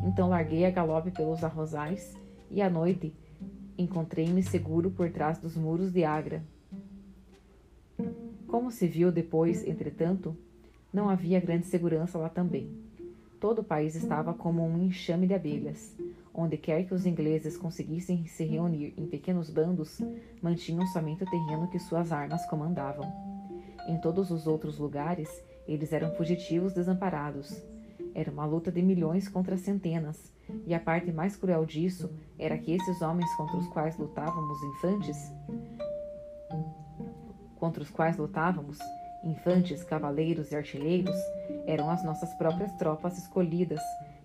Então 0.03 0.29
larguei 0.29 0.65
a 0.65 0.71
galope 0.71 1.11
pelos 1.11 1.43
arrozais 1.43 2.15
e 2.49 2.61
à 2.61 2.69
noite 2.69 3.13
encontrei-me 3.77 4.43
seguro 4.43 4.91
por 4.91 5.09
trás 5.09 5.39
dos 5.39 5.55
muros 5.55 5.91
de 5.91 6.03
Agra. 6.03 6.43
Como 8.47 8.69
se 8.69 8.87
viu 8.87 9.11
depois, 9.11 9.65
entretanto, 9.65 10.37
não 10.93 11.09
havia 11.09 11.39
grande 11.39 11.65
segurança 11.65 12.17
lá 12.17 12.29
também. 12.29 12.69
Todo 13.39 13.59
o 13.59 13.63
país 13.63 13.95
estava 13.95 14.33
como 14.33 14.63
um 14.63 14.77
enxame 14.77 15.25
de 15.25 15.33
abelhas. 15.33 15.97
Onde 16.33 16.55
quer 16.55 16.85
que 16.85 16.93
os 16.93 17.05
ingleses 17.05 17.57
conseguissem 17.57 18.25
se 18.25 18.43
reunir 18.43 18.93
em 18.97 19.05
pequenos 19.05 19.49
bandos, 19.49 19.99
mantinham 20.41 20.85
somente 20.87 21.23
o 21.23 21.29
terreno 21.29 21.67
que 21.67 21.79
suas 21.79 22.11
armas 22.11 22.45
comandavam. 22.45 23.11
Em 23.87 23.99
todos 23.99 24.31
os 24.31 24.47
outros 24.47 24.77
lugares, 24.77 25.29
eles 25.67 25.93
eram 25.93 26.15
fugitivos 26.15 26.73
desamparados. 26.73 27.63
Era 28.13 28.31
uma 28.31 28.45
luta 28.45 28.71
de 28.71 28.81
milhões 28.81 29.27
contra 29.27 29.57
centenas, 29.57 30.33
e 30.65 30.73
a 30.73 30.79
parte 30.79 31.11
mais 31.11 31.35
cruel 31.35 31.65
disso 31.65 32.11
era 32.37 32.57
que 32.57 32.73
esses 32.73 33.01
homens 33.01 33.33
contra 33.35 33.57
os 33.57 33.67
quais 33.67 33.97
lutávamos 33.97 34.61
infantes, 34.63 35.17
contra 37.55 37.81
os 37.81 37.89
quais 37.89 38.17
lutávamos, 38.17 38.77
infantes, 39.23 39.83
cavaleiros 39.83 40.51
e 40.51 40.55
artilheiros, 40.55 41.15
eram 41.65 41.89
as 41.89 42.03
nossas 42.03 42.33
próprias 42.33 42.73
tropas 42.73 43.17
escolhidas, 43.17 43.81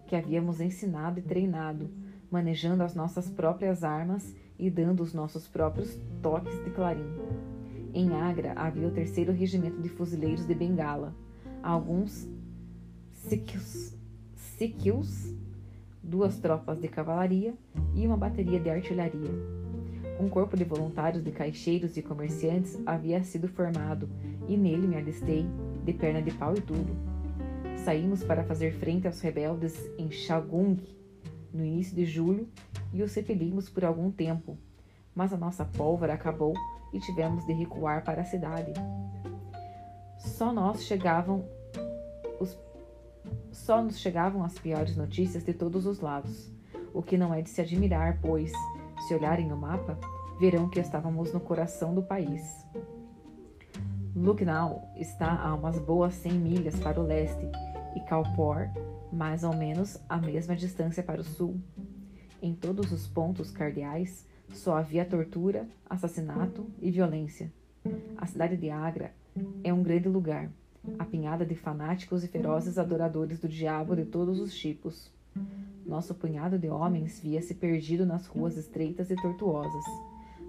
que 0.07 0.17
havíamos 0.17 0.61
ensinado 0.61 1.21
e 1.21 1.23
treinado, 1.23 1.91
manejando 2.31 2.83
as 2.83 2.95
nossas 2.95 3.31
próprias 3.31 3.85
armas 3.85 4.35
e 4.59 4.69
dando 4.69 5.03
os 5.03 5.15
nossos 5.15 5.47
próprios 5.47 5.97
toques 6.21 6.65
de 6.65 6.71
clarim. 6.71 7.09
Em 7.95 8.15
Agra 8.15 8.53
havia 8.57 8.89
o 8.89 8.91
terceiro 8.91 9.33
regimento 9.33 9.81
de 9.81 9.89
fuzileiros 9.89 10.47
de 10.47 10.55
Bengala, 10.55 11.15
alguns 11.63 12.29
Sikhs, 13.13 13.97
duas 16.03 16.39
tropas 16.39 16.81
de 16.81 16.89
cavalaria 16.89 17.55
e 17.95 18.07
uma 18.07 18.17
bateria 18.17 18.59
de 18.59 18.71
artilharia. 18.71 19.31
Um 20.19 20.29
corpo 20.29 20.57
de 20.57 20.65
voluntários 20.65 21.23
de 21.23 21.31
caixeiros 21.31 21.97
e 21.97 22.03
comerciantes 22.03 22.79
havia 22.85 23.23
sido 23.23 23.47
formado 23.47 24.09
e 24.49 24.57
nele 24.57 24.87
me 24.87 24.97
alistei, 24.97 25.47
de 25.85 25.93
perna 25.93 26.21
de 26.21 26.33
pau 26.33 26.55
e 26.55 26.61
tudo. 26.61 26.97
Saímos 27.85 28.25
para 28.25 28.43
fazer 28.43 28.73
frente 28.75 29.07
aos 29.07 29.21
rebeldes 29.21 29.77
em 29.97 30.11
Shagung 30.11 30.77
no 31.53 31.65
início 31.65 31.95
de 31.95 32.05
julho 32.05 32.49
e 32.93 33.03
os 33.03 33.15
repelimos 33.15 33.69
por 33.69 33.85
algum 33.85 34.11
tempo, 34.11 34.59
mas 35.15 35.33
a 35.33 35.37
nossa 35.37 35.65
pólvora 35.65 36.15
acabou 36.15 36.55
e 36.93 36.99
tivemos 36.99 37.47
de 37.47 37.53
recuar 37.53 38.05
para 38.05 38.23
a 38.23 38.25
cidade. 38.25 38.73
Só 40.19 40.53
nós 40.53 40.85
chegavam 40.85 41.45
os 42.41 42.57
só 43.53 43.83
nos 43.83 43.99
chegavam 43.99 44.45
as 44.45 44.59
piores 44.59 44.97
notícias 44.97 45.45
de 45.45 45.53
todos 45.53 45.85
os 45.85 46.01
lados, 46.01 46.51
o 46.95 47.03
que 47.03 47.19
não 47.19 47.35
é 47.35 47.43
de 47.43 47.51
se 47.51 47.61
admirar, 47.61 48.19
pois, 48.21 48.53
se 49.07 49.15
olharem 49.15 49.47
no 49.47 49.57
mapa, 49.57 49.99
verão 50.39 50.69
que 50.69 50.81
estávamos 50.81 51.33
no 51.33 51.41
coração 51.41 51.95
do 51.95 52.03
país. 52.03 52.65
Lucknow 54.15 54.83
está 54.97 55.41
a 55.43 55.55
umas 55.55 55.79
boas 55.79 56.15
100 56.15 56.33
milhas 56.33 56.81
para 56.81 57.01
o 57.01 57.05
leste 57.05 57.47
e 57.95 58.01
Kalpor, 58.01 58.69
mais 59.13 59.45
ou 59.45 59.55
menos 59.55 60.01
a 60.09 60.17
mesma 60.17 60.57
distância 60.57 61.03
para 61.03 61.21
o 61.21 61.25
sul. 61.25 61.61
Em 62.41 62.55
todos 62.55 62.93
os 62.93 63.07
pontos 63.07 63.51
cardeais, 63.51 64.27
só 64.51 64.77
havia 64.77 65.05
tortura, 65.05 65.69
assassinato 65.89 66.67
e 66.81 66.91
violência. 66.91 67.53
A 68.17 68.27
cidade 68.27 68.57
de 68.57 68.71
Agra 68.71 69.13
é 69.65 69.73
um 69.73 69.83
grande 69.83 70.09
lugar, 70.09 70.51
apinhada 70.99 71.45
de 71.45 71.55
fanáticos 71.55 72.25
e 72.25 72.29
ferozes 72.29 72.79
adoradores 72.79 73.41
do 73.41 73.49
diabo 73.49 73.95
de 73.97 74.05
todos 74.05 74.41
os 74.41 74.57
tipos. 74.57 75.13
Nosso 75.87 76.15
punhado 76.15 76.59
de 76.59 76.69
homens 76.69 77.21
via-se 77.21 77.55
perdido 77.55 78.05
nas 78.05 78.27
ruas 78.27 78.57
estreitas 78.57 79.11
e 79.11 79.17
tortuosas. 79.17 79.85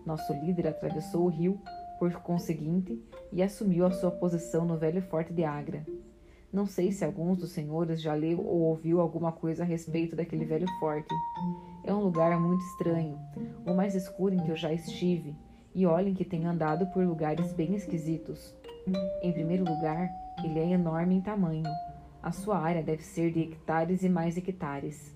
Nosso 0.06 0.34
líder 0.34 0.68
atravessou 0.68 1.26
o 1.26 1.30
rio, 1.30 1.60
por 1.98 2.12
conseguinte, 2.14 3.02
e 3.32 3.42
assumiu 3.42 3.86
a 3.86 3.92
sua 3.92 4.12
posição 4.12 4.66
no 4.66 4.78
velho 4.78 5.02
forte 5.02 5.34
de 5.34 5.44
Agra. 5.44 5.86
Não 6.52 6.66
sei 6.66 6.92
se 6.92 7.06
alguns 7.06 7.38
dos 7.38 7.52
senhores 7.52 8.02
já 8.02 8.14
leu 8.14 8.40
ou 8.40 8.62
ouviu 8.62 9.00
alguma 9.00 9.32
coisa 9.32 9.62
a 9.64 9.66
respeito 9.66 10.16
daquele 10.16 10.46
velho 10.46 10.68
forte. 10.80 11.14
É 11.84 11.94
um 11.94 12.02
lugar 12.02 12.40
muito 12.40 12.64
estranho, 12.66 13.20
o 13.66 13.74
mais 13.74 13.94
escuro 13.94 14.34
em 14.34 14.40
que 14.40 14.50
eu 14.50 14.56
já 14.56 14.74
estive, 14.74 15.36
e 15.76 15.86
olhem 15.86 16.16
que 16.16 16.26
tenho 16.26 16.50
andado 16.50 16.88
por 16.88 17.06
lugares 17.06 17.54
bem 17.54 17.76
esquisitos. 17.76 18.59
Em 19.22 19.32
primeiro 19.32 19.64
lugar, 19.64 20.10
ele 20.44 20.60
é 20.60 20.70
enorme 20.72 21.16
em 21.16 21.22
tamanho. 21.22 21.64
A 22.22 22.32
sua 22.32 22.58
área 22.58 22.84
deve 22.84 23.04
ser 23.04 23.32
de 23.32 23.42
hectares 23.42 24.04
e 24.04 24.10
mais 24.10 24.38
hectares. 24.38 25.16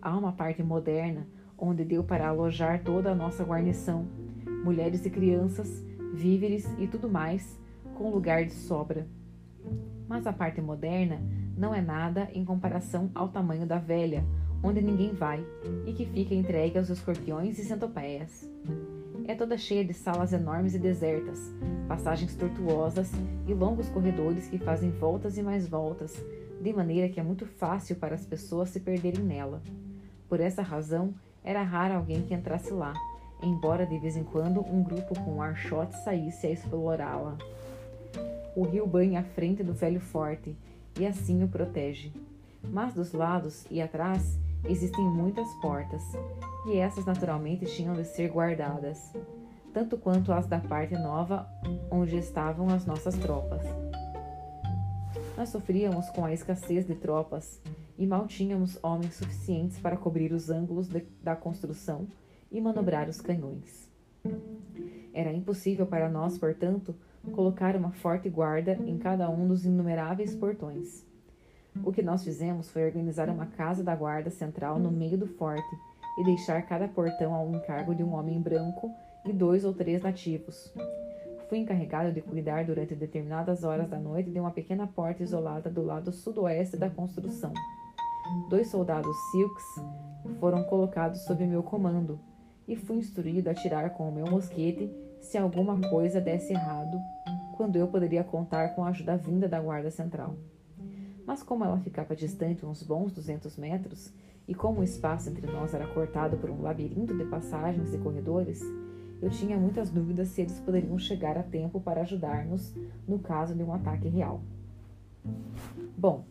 Há 0.00 0.16
uma 0.16 0.32
parte 0.32 0.62
moderna 0.62 1.26
onde 1.58 1.84
deu 1.84 2.04
para 2.04 2.28
alojar 2.28 2.82
toda 2.82 3.10
a 3.10 3.14
nossa 3.14 3.42
guarnição, 3.42 4.06
mulheres 4.64 5.04
e 5.06 5.10
crianças, 5.10 5.84
víveres 6.12 6.66
e 6.78 6.86
tudo 6.86 7.08
mais, 7.08 7.58
com 7.94 8.10
lugar 8.10 8.44
de 8.44 8.52
sobra. 8.52 9.06
Mas 10.06 10.26
a 10.26 10.32
parte 10.32 10.60
moderna 10.60 11.20
não 11.56 11.74
é 11.74 11.80
nada 11.80 12.28
em 12.32 12.44
comparação 12.44 13.10
ao 13.14 13.28
tamanho 13.28 13.66
da 13.66 13.78
velha, 13.78 14.24
onde 14.62 14.80
ninguém 14.80 15.12
vai 15.12 15.44
e 15.86 15.92
que 15.92 16.06
fica 16.06 16.34
entregue 16.34 16.78
aos 16.78 16.90
escorpiões 16.90 17.58
e 17.58 17.64
centopeias. 17.64 18.48
É 19.28 19.34
toda 19.34 19.58
cheia 19.58 19.84
de 19.84 19.92
salas 19.92 20.32
enormes 20.32 20.76
e 20.76 20.78
desertas, 20.78 21.52
passagens 21.88 22.36
tortuosas 22.36 23.10
e 23.48 23.52
longos 23.52 23.88
corredores 23.88 24.46
que 24.46 24.56
fazem 24.56 24.92
voltas 24.92 25.36
e 25.36 25.42
mais 25.42 25.66
voltas, 25.66 26.14
de 26.60 26.72
maneira 26.72 27.08
que 27.08 27.18
é 27.18 27.22
muito 27.24 27.44
fácil 27.44 27.96
para 27.96 28.14
as 28.14 28.24
pessoas 28.24 28.68
se 28.68 28.78
perderem 28.78 29.24
nela. 29.24 29.60
Por 30.28 30.38
essa 30.38 30.62
razão, 30.62 31.12
era 31.42 31.60
raro 31.64 31.94
alguém 31.94 32.22
que 32.22 32.34
entrasse 32.34 32.72
lá, 32.72 32.92
embora 33.42 33.84
de 33.84 33.98
vez 33.98 34.16
em 34.16 34.22
quando 34.22 34.60
um 34.60 34.84
grupo 34.84 35.18
com 35.18 35.38
um 35.38 35.42
archote 35.42 35.96
saísse 36.04 36.46
a 36.46 36.50
explorá-la. 36.52 37.36
O 38.54 38.62
rio 38.62 38.86
banha 38.86 39.18
a 39.18 39.24
frente 39.24 39.64
do 39.64 39.74
velho 39.74 40.00
forte 40.00 40.56
e 41.00 41.04
assim 41.04 41.42
o 41.42 41.48
protege. 41.48 42.12
Mas 42.62 42.94
dos 42.94 43.12
lados 43.12 43.66
e 43.72 43.80
atrás 43.80 44.38
existem 44.64 45.04
muitas 45.04 45.48
portas, 45.56 46.02
e 46.66 46.76
essas 46.76 47.04
naturalmente 47.04 47.66
tinham 47.66 47.94
de 47.94 48.04
ser 48.04 48.30
guardadas, 48.30 49.12
tanto 49.72 49.96
quanto 49.96 50.32
as 50.32 50.46
da 50.46 50.58
parte 50.58 50.94
nova 50.94 51.48
onde 51.90 52.16
estavam 52.16 52.68
as 52.68 52.86
nossas 52.86 53.16
tropas. 53.16 53.62
Nós 55.36 55.50
sofríamos 55.50 56.08
com 56.10 56.24
a 56.24 56.32
escassez 56.32 56.86
de 56.86 56.94
tropas 56.94 57.60
e 57.98 58.06
mal 58.06 58.26
tínhamos 58.26 58.78
homens 58.82 59.14
suficientes 59.14 59.78
para 59.78 59.96
cobrir 59.96 60.32
os 60.32 60.50
ângulos 60.50 60.88
de, 60.88 61.06
da 61.22 61.36
construção 61.36 62.08
e 62.50 62.60
manobrar 62.60 63.08
os 63.08 63.20
canhões. 63.20 63.90
Era 65.12 65.32
impossível 65.32 65.86
para 65.86 66.08
nós, 66.08 66.38
portanto, 66.38 66.94
colocar 67.32 67.76
uma 67.76 67.92
forte 67.92 68.28
guarda 68.28 68.72
em 68.86 68.98
cada 68.98 69.28
um 69.28 69.46
dos 69.46 69.64
inumeráveis 69.64 70.34
portões. 70.34 71.04
O 71.84 71.92
que 71.92 72.02
nós 72.02 72.24
fizemos 72.24 72.70
foi 72.70 72.84
organizar 72.84 73.28
uma 73.28 73.46
casa 73.46 73.82
da 73.82 73.94
guarda 73.94 74.30
central 74.30 74.78
no 74.78 74.90
meio 74.90 75.16
do 75.16 75.26
forte 75.26 75.76
e 76.18 76.24
deixar 76.24 76.62
cada 76.62 76.88
portão 76.88 77.34
ao 77.34 77.50
encargo 77.50 77.94
de 77.94 78.02
um 78.02 78.14
homem 78.14 78.40
branco 78.40 78.90
e 79.24 79.32
dois 79.32 79.64
ou 79.64 79.72
três 79.72 80.02
nativos. 80.02 80.72
Fui 81.48 81.58
encarregado 81.58 82.12
de 82.12 82.20
cuidar 82.20 82.64
durante 82.64 82.94
determinadas 82.94 83.62
horas 83.62 83.88
da 83.88 83.98
noite 83.98 84.30
de 84.30 84.40
uma 84.40 84.50
pequena 84.50 84.86
porta 84.86 85.22
isolada 85.22 85.70
do 85.70 85.82
lado 85.82 86.12
sudoeste 86.12 86.76
da 86.76 86.90
construção. 86.90 87.52
Dois 88.50 88.68
soldados 88.68 89.16
silks 89.30 89.64
foram 90.40 90.64
colocados 90.64 91.20
sob 91.24 91.46
meu 91.46 91.62
comando 91.62 92.18
e 92.66 92.74
fui 92.74 92.96
instruído 92.96 93.48
a 93.48 93.52
atirar 93.52 93.90
com 93.90 94.08
o 94.08 94.12
meu 94.12 94.26
mosquete 94.26 94.90
se 95.20 95.38
alguma 95.38 95.80
coisa 95.88 96.20
desse 96.20 96.52
errado, 96.52 96.98
quando 97.56 97.76
eu 97.76 97.86
poderia 97.86 98.24
contar 98.24 98.74
com 98.74 98.84
a 98.84 98.88
ajuda 98.88 99.16
vinda 99.16 99.48
da 99.48 99.60
guarda 99.60 99.90
central. 99.90 100.36
Mas 101.26 101.42
como 101.42 101.64
ela 101.64 101.78
ficava 101.78 102.14
distante 102.14 102.64
uns 102.64 102.82
bons 102.82 103.12
200 103.12 103.56
metros, 103.56 104.12
e 104.46 104.54
como 104.54 104.80
o 104.80 104.84
espaço 104.84 105.28
entre 105.28 105.50
nós 105.50 105.74
era 105.74 105.86
cortado 105.88 106.36
por 106.36 106.48
um 106.48 106.62
labirinto 106.62 107.16
de 107.16 107.24
passagens 107.24 107.92
e 107.92 107.98
corredores, 107.98 108.62
eu 109.20 109.28
tinha 109.28 109.56
muitas 109.56 109.90
dúvidas 109.90 110.28
se 110.28 110.42
eles 110.42 110.60
poderiam 110.60 110.96
chegar 110.98 111.36
a 111.36 111.42
tempo 111.42 111.80
para 111.80 112.02
ajudar-nos 112.02 112.72
no 113.08 113.18
caso 113.18 113.54
de 113.54 113.62
um 113.62 113.72
ataque 113.72 114.08
real. 114.08 114.40
Bom, 115.96 116.24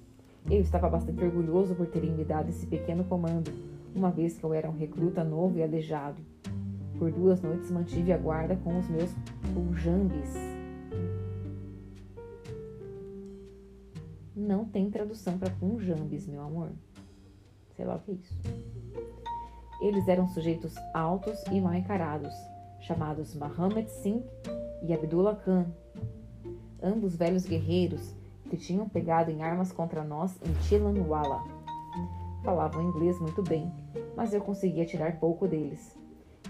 eu 0.49 0.61
estava 0.61 0.87
bastante 0.87 1.23
orgulhoso 1.23 1.75
por 1.75 1.87
terem 1.87 2.11
me 2.11 2.23
dado 2.23 2.49
esse 2.49 2.65
pequeno 2.65 3.03
comando, 3.03 3.51
uma 3.93 4.11
vez 4.11 4.37
que 4.37 4.43
eu 4.43 4.53
era 4.53 4.69
um 4.69 4.77
recruta 4.77 5.23
novo 5.23 5.57
e 5.57 5.63
aleijado. 5.63 6.21
Por 6.97 7.11
duas 7.11 7.41
noites 7.41 7.71
mantive 7.71 8.13
a 8.13 8.17
guarda 8.17 8.55
com 8.55 8.77
os 8.77 8.87
meus 8.87 9.13
pujambis. 9.53 10.54
Não 14.45 14.63
tem 14.63 14.91
tradução 14.91 15.39
para 15.39 15.49
punjambis, 15.49 16.27
meu 16.27 16.43
amor. 16.43 16.69
Sei 17.75 17.83
lá 17.83 17.95
o 17.95 17.99
que 17.99 18.11
é 18.11 18.13
isso. 18.13 18.39
Eles 19.81 20.07
eram 20.07 20.27
sujeitos 20.27 20.75
altos 20.93 21.43
e 21.51 21.59
mal 21.59 21.73
encarados, 21.73 22.31
chamados 22.79 23.33
Muhammad 23.33 23.87
Singh 23.87 24.23
e 24.83 24.93
Abdullah 24.93 25.35
Khan, 25.37 25.65
ambos 26.81 27.15
velhos 27.15 27.43
guerreiros 27.43 28.15
que 28.47 28.55
tinham 28.55 28.87
pegado 28.87 29.31
em 29.31 29.41
armas 29.41 29.71
contra 29.71 30.03
nós 30.03 30.39
em 30.47 30.53
Chilanwala. 30.61 31.43
Falavam 32.43 32.83
inglês 32.83 33.19
muito 33.19 33.41
bem, 33.41 33.73
mas 34.15 34.31
eu 34.31 34.41
conseguia 34.41 34.85
tirar 34.85 35.19
pouco 35.19 35.47
deles. 35.47 35.97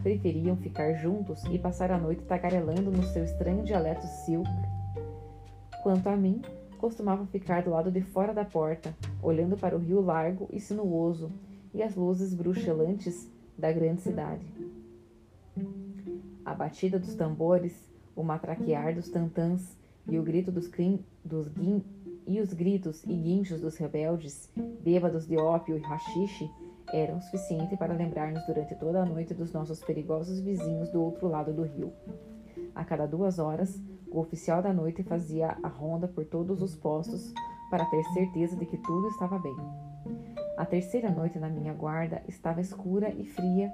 Preferiam 0.04 0.58
ficar 0.58 0.96
juntos 0.96 1.46
e 1.46 1.58
passar 1.58 1.92
a 1.92 1.98
noite 1.98 2.26
tagarelando 2.26 2.92
no 2.92 3.04
seu 3.04 3.24
estranho 3.24 3.64
dialeto 3.64 4.06
silk. 4.26 4.50
Quanto 5.82 6.10
a 6.10 6.18
mim, 6.18 6.42
costumava 6.86 7.26
ficar 7.26 7.64
do 7.64 7.72
lado 7.72 7.90
de 7.90 8.00
fora 8.00 8.32
da 8.32 8.46
porta, 8.46 8.96
olhando 9.20 9.58
para 9.58 9.76
o 9.76 9.80
rio 9.80 10.02
largo 10.02 10.48
e 10.54 10.60
sinuoso 10.60 11.32
e 11.74 11.82
as 11.82 11.96
luzes 11.96 12.32
bruxelantes 12.36 13.28
da 13.58 13.72
grande 13.72 14.02
cidade. 14.02 14.46
A 16.46 16.54
batida 16.54 17.00
dos 17.00 17.16
tambores, 17.16 17.92
o 18.16 18.22
matraquear 18.22 18.94
dos 18.94 19.10
tantãs 19.10 19.76
e 20.08 20.20
o 20.20 20.22
grito 20.22 20.52
dos, 20.52 20.68
crin, 20.68 21.04
dos 21.24 21.48
guin, 21.48 21.84
e 22.28 22.40
os 22.40 22.54
gritos 22.54 23.04
e 23.04 23.16
guinchos 23.16 23.62
dos 23.62 23.78
rebeldes, 23.78 24.48
bêbados 24.84 25.26
de 25.26 25.38
ópio 25.38 25.78
e 25.78 25.82
rachixe, 25.82 26.48
eram 26.94 27.20
suficientes 27.20 27.80
para 27.80 27.96
lembrar-nos 27.96 28.46
durante 28.46 28.76
toda 28.76 29.02
a 29.02 29.06
noite 29.06 29.34
dos 29.34 29.52
nossos 29.52 29.84
perigosos 29.84 30.40
vizinhos 30.40 30.92
do 30.92 31.02
outro 31.02 31.28
lado 31.28 31.52
do 31.52 31.64
rio. 31.64 31.92
A 32.76 32.86
cada 32.86 33.08
duas 33.08 33.40
horas, 33.40 33.82
o 34.10 34.20
oficial 34.20 34.62
da 34.62 34.74
noite 34.74 35.04
fazia 35.04 35.58
a 35.62 35.68
ronda 35.68 36.08
por 36.08 36.26
todos 36.26 36.62
os 36.62 36.76
postos 36.76 37.34
para 37.70 37.86
ter 37.86 38.04
certeza 38.14 38.56
de 38.56 38.66
que 38.66 38.78
tudo 38.78 39.08
estava 39.10 39.40
bem. 39.40 39.56
A 40.58 40.66
terceira 40.66 41.10
noite 41.10 41.38
na 41.38 41.50
minha 41.50 41.74
guarda 41.74 42.24
estava 42.28 42.62
escura 42.62 43.10
e 43.10 43.26
fria, 43.26 43.74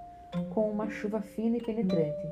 com 0.54 0.70
uma 0.70 0.90
chuva 0.90 1.22
fina 1.22 1.58
e 1.58 1.64
penetrante. 1.64 2.28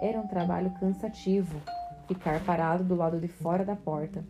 Era 0.00 0.20
um 0.20 0.26
trabalho 0.26 0.70
cansativo 0.78 1.58
ficar 2.06 2.44
parado 2.44 2.82
do 2.82 2.94
lado 2.94 3.20
de 3.20 3.28
fora 3.28 3.64
da 3.64 3.76
porta. 3.76 4.24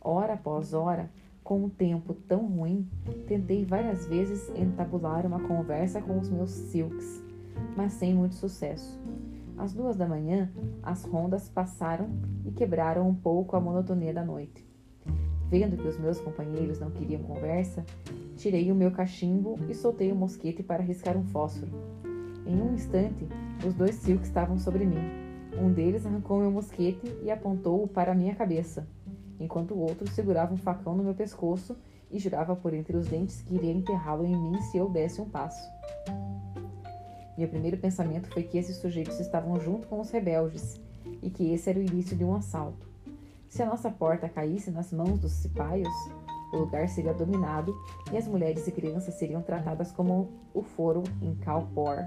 Hora 0.00 0.34
após 0.34 0.74
hora, 0.74 1.10
com 1.42 1.64
um 1.64 1.68
tempo 1.68 2.14
tão 2.14 2.46
ruim, 2.46 2.88
tentei 3.26 3.64
várias 3.64 4.06
vezes 4.06 4.50
entabular 4.56 5.26
uma 5.26 5.40
conversa 5.40 6.00
com 6.00 6.18
os 6.18 6.28
meus 6.30 6.50
silks, 6.50 7.22
mas 7.76 7.92
sem 7.94 8.14
muito 8.14 8.34
sucesso. 8.34 8.98
Às 9.56 9.72
duas 9.72 9.96
da 9.96 10.06
manhã, 10.06 10.50
as 10.82 11.04
rondas 11.04 11.48
passaram 11.48 12.08
e 12.44 12.50
quebraram 12.50 13.08
um 13.08 13.14
pouco 13.14 13.56
a 13.56 13.60
monotonia 13.60 14.12
da 14.12 14.24
noite. 14.24 14.66
Vendo 15.48 15.76
que 15.76 15.86
os 15.86 15.98
meus 15.98 16.20
companheiros 16.20 16.80
não 16.80 16.90
queriam 16.90 17.22
conversa, 17.22 17.84
tirei 18.36 18.72
o 18.72 18.74
meu 18.74 18.90
cachimbo 18.90 19.58
e 19.68 19.74
soltei 19.74 20.10
o 20.10 20.16
mosquete 20.16 20.62
para 20.62 20.82
riscar 20.82 21.16
um 21.16 21.24
fósforo. 21.24 21.70
Em 22.46 22.60
um 22.60 22.74
instante, 22.74 23.26
os 23.66 23.74
dois 23.74 23.94
silks 23.94 24.26
estavam 24.26 24.58
sobre 24.58 24.84
mim. 24.84 25.24
Um 25.60 25.72
deles 25.72 26.04
arrancou 26.04 26.40
meu 26.40 26.50
mosquete 26.50 27.16
e 27.22 27.30
apontou-o 27.30 27.86
para 27.86 28.10
a 28.10 28.14
minha 28.14 28.34
cabeça, 28.34 28.88
enquanto 29.38 29.74
o 29.74 29.78
outro 29.78 30.08
segurava 30.10 30.52
um 30.52 30.58
facão 30.58 30.96
no 30.96 31.04
meu 31.04 31.14
pescoço 31.14 31.76
e 32.10 32.18
jurava 32.18 32.56
por 32.56 32.74
entre 32.74 32.96
os 32.96 33.06
dentes 33.06 33.40
que 33.42 33.54
iria 33.54 33.72
enterrá-lo 33.72 34.26
em 34.26 34.36
mim 34.36 34.60
se 34.62 34.78
eu 34.78 34.88
desse 34.88 35.20
um 35.20 35.28
passo. 35.28 35.70
Meu 37.36 37.48
primeiro 37.48 37.76
pensamento 37.76 38.28
foi 38.28 38.44
que 38.44 38.56
esses 38.56 38.76
sujeitos 38.76 39.18
estavam 39.18 39.58
junto 39.60 39.88
com 39.88 40.00
os 40.00 40.10
rebeldes 40.10 40.80
e 41.22 41.30
que 41.30 41.52
esse 41.52 41.68
era 41.68 41.78
o 41.78 41.82
início 41.82 42.16
de 42.16 42.24
um 42.24 42.34
assalto. 42.34 42.86
Se 43.48 43.62
a 43.62 43.66
nossa 43.66 43.90
porta 43.90 44.28
caísse 44.28 44.70
nas 44.70 44.92
mãos 44.92 45.18
dos 45.18 45.32
cipaios, 45.32 45.92
o 46.52 46.58
lugar 46.58 46.88
seria 46.88 47.12
dominado 47.12 47.74
e 48.12 48.16
as 48.16 48.26
mulheres 48.26 48.66
e 48.66 48.72
crianças 48.72 49.14
seriam 49.14 49.42
tratadas 49.42 49.90
como 49.90 50.30
o 50.52 50.62
foram 50.62 51.02
em 51.20 51.34
Calpor. 51.36 51.98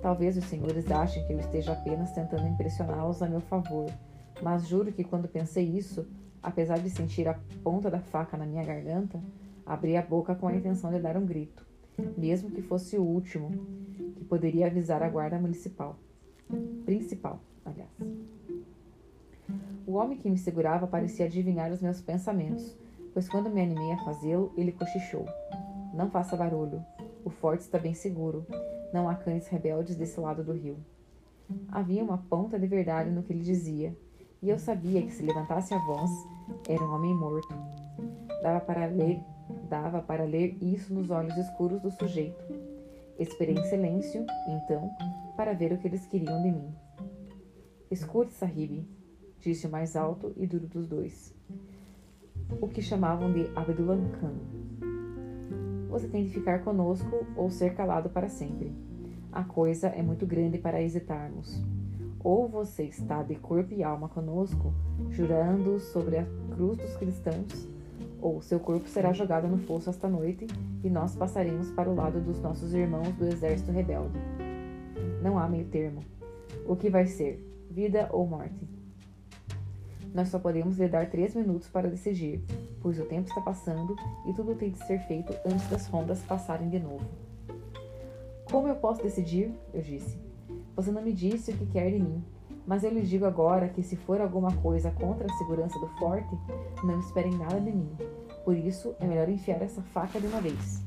Talvez 0.00 0.36
os 0.36 0.44
senhores 0.44 0.90
achem 0.90 1.26
que 1.26 1.32
eu 1.32 1.40
esteja 1.40 1.72
apenas 1.72 2.12
tentando 2.12 2.48
impressioná-los 2.48 3.22
a 3.22 3.28
meu 3.28 3.40
favor, 3.40 3.90
mas 4.42 4.66
juro 4.66 4.92
que 4.92 5.04
quando 5.04 5.28
pensei 5.28 5.64
isso, 5.64 6.06
apesar 6.42 6.78
de 6.78 6.88
sentir 6.88 7.28
a 7.28 7.38
ponta 7.62 7.90
da 7.90 8.00
faca 8.00 8.36
na 8.36 8.46
minha 8.46 8.64
garganta, 8.64 9.20
abri 9.64 9.96
a 9.96 10.02
boca 10.02 10.34
com 10.34 10.48
a 10.48 10.54
intenção 10.54 10.90
de 10.90 10.98
dar 10.98 11.16
um 11.16 11.26
grito, 11.26 11.66
mesmo 12.16 12.50
que 12.50 12.62
fosse 12.62 12.96
o 12.96 13.02
último, 13.02 13.50
poderia 14.28 14.66
avisar 14.66 15.02
a 15.02 15.08
guarda 15.08 15.38
municipal. 15.38 15.96
Principal, 16.84 17.40
aliás. 17.64 17.90
O 19.86 19.92
homem 19.92 20.18
que 20.18 20.28
me 20.28 20.36
segurava 20.36 20.86
parecia 20.86 21.26
adivinhar 21.26 21.72
os 21.72 21.80
meus 21.80 22.00
pensamentos, 22.00 22.76
pois 23.14 23.28
quando 23.28 23.48
me 23.48 23.62
animei 23.62 23.92
a 23.92 24.04
fazê-lo, 24.04 24.52
ele 24.56 24.72
cochichou. 24.72 25.26
Não 25.94 26.10
faça 26.10 26.36
barulho. 26.36 26.84
O 27.24 27.30
forte 27.30 27.60
está 27.60 27.78
bem 27.78 27.94
seguro. 27.94 28.44
Não 28.92 29.08
há 29.08 29.14
cães 29.14 29.48
rebeldes 29.48 29.96
desse 29.96 30.18
lado 30.20 30.42
do 30.42 30.52
rio. 30.52 30.76
Havia 31.68 32.02
uma 32.02 32.18
ponta 32.18 32.58
de 32.58 32.66
verdade 32.66 33.10
no 33.10 33.22
que 33.22 33.32
ele 33.32 33.42
dizia, 33.42 33.96
e 34.42 34.50
eu 34.50 34.58
sabia 34.58 35.02
que 35.02 35.12
se 35.12 35.22
levantasse 35.22 35.72
a 35.72 35.78
voz, 35.78 36.10
era 36.68 36.82
um 36.82 36.94
homem 36.94 37.14
morto. 37.14 37.54
Dava 38.42 38.60
para 38.60 38.86
ler, 38.86 39.20
dava 39.68 40.02
para 40.02 40.24
ler 40.24 40.56
isso 40.60 40.92
nos 40.92 41.10
olhos 41.10 41.36
escuros 41.36 41.80
do 41.80 41.90
sujeito. 41.90 42.65
Esperei 43.18 43.54
em 43.54 43.64
silêncio, 43.64 44.26
então, 44.46 44.90
para 45.36 45.54
ver 45.54 45.72
o 45.72 45.78
que 45.78 45.88
eles 45.88 46.06
queriam 46.06 46.42
de 46.42 46.50
mim. 46.50 46.74
Escute, 47.90 48.32
Sahib, 48.32 48.86
disse 49.40 49.66
o 49.66 49.70
mais 49.70 49.96
alto 49.96 50.32
e 50.36 50.46
duro 50.46 50.66
dos 50.66 50.86
dois, 50.86 51.34
o 52.60 52.68
que 52.68 52.82
chamavam 52.82 53.32
de 53.32 53.50
Abdullah 53.54 53.96
Khan. 54.20 54.34
Você 55.88 56.08
tem 56.08 56.24
de 56.24 56.30
ficar 56.30 56.62
conosco 56.62 57.26
ou 57.36 57.48
ser 57.48 57.74
calado 57.74 58.10
para 58.10 58.28
sempre. 58.28 58.72
A 59.32 59.44
coisa 59.44 59.88
é 59.88 60.02
muito 60.02 60.26
grande 60.26 60.58
para 60.58 60.82
hesitarmos. 60.82 61.64
Ou 62.22 62.48
você 62.48 62.84
está 62.84 63.22
de 63.22 63.36
corpo 63.36 63.72
e 63.72 63.82
alma 63.82 64.08
conosco, 64.08 64.74
jurando 65.10 65.78
sobre 65.78 66.18
a 66.18 66.26
cruz 66.50 66.76
dos 66.76 66.96
cristãos, 66.96 67.68
ou 68.26 68.42
seu 68.42 68.58
corpo 68.58 68.88
será 68.88 69.12
jogado 69.12 69.46
no 69.46 69.56
fosso 69.56 69.88
esta 69.88 70.08
noite 70.08 70.48
e 70.82 70.90
nós 70.90 71.14
passaremos 71.14 71.70
para 71.70 71.88
o 71.88 71.94
lado 71.94 72.20
dos 72.20 72.40
nossos 72.40 72.74
irmãos 72.74 73.12
do 73.12 73.24
exército 73.24 73.70
rebelde. 73.70 74.18
Não 75.22 75.38
há 75.38 75.48
meio 75.48 75.64
termo. 75.66 76.00
O 76.66 76.74
que 76.74 76.90
vai 76.90 77.06
ser? 77.06 77.40
Vida 77.70 78.08
ou 78.12 78.26
morte? 78.26 78.68
Nós 80.12 80.28
só 80.28 80.40
podemos 80.40 80.76
lhe 80.76 80.88
dar 80.88 81.08
três 81.08 81.36
minutos 81.36 81.68
para 81.68 81.88
decidir, 81.88 82.42
pois 82.80 82.98
o 82.98 83.04
tempo 83.04 83.28
está 83.28 83.40
passando 83.40 83.94
e 84.28 84.32
tudo 84.32 84.56
tem 84.56 84.70
de 84.70 84.84
ser 84.86 84.98
feito 85.06 85.32
antes 85.46 85.68
das 85.68 85.86
rondas 85.86 86.20
passarem 86.22 86.68
de 86.68 86.80
novo. 86.80 87.06
Como 88.50 88.66
eu 88.66 88.74
posso 88.74 89.04
decidir? 89.04 89.54
Eu 89.72 89.82
disse. 89.82 90.18
Você 90.74 90.90
não 90.90 91.02
me 91.02 91.12
disse 91.12 91.52
o 91.52 91.56
que 91.56 91.66
quer 91.66 91.92
de 91.92 92.00
mim, 92.00 92.24
mas 92.66 92.82
eu 92.82 92.90
lhe 92.90 93.02
digo 93.02 93.24
agora 93.24 93.68
que 93.68 93.82
se 93.82 93.96
for 93.96 94.20
alguma 94.20 94.52
coisa 94.56 94.90
contra 94.90 95.26
a 95.26 95.36
segurança 95.36 95.78
do 95.78 95.88
forte, 95.98 96.36
não 96.82 96.98
esperem 97.00 97.36
nada 97.36 97.60
de 97.60 97.70
mim. 97.70 97.90
Por 98.44 98.56
isso, 98.56 98.94
é 99.00 99.06
melhor 99.06 99.28
enfiar 99.28 99.62
essa 99.62 99.82
faca 99.82 100.20
de 100.20 100.26
uma 100.26 100.40
vez. 100.40 100.82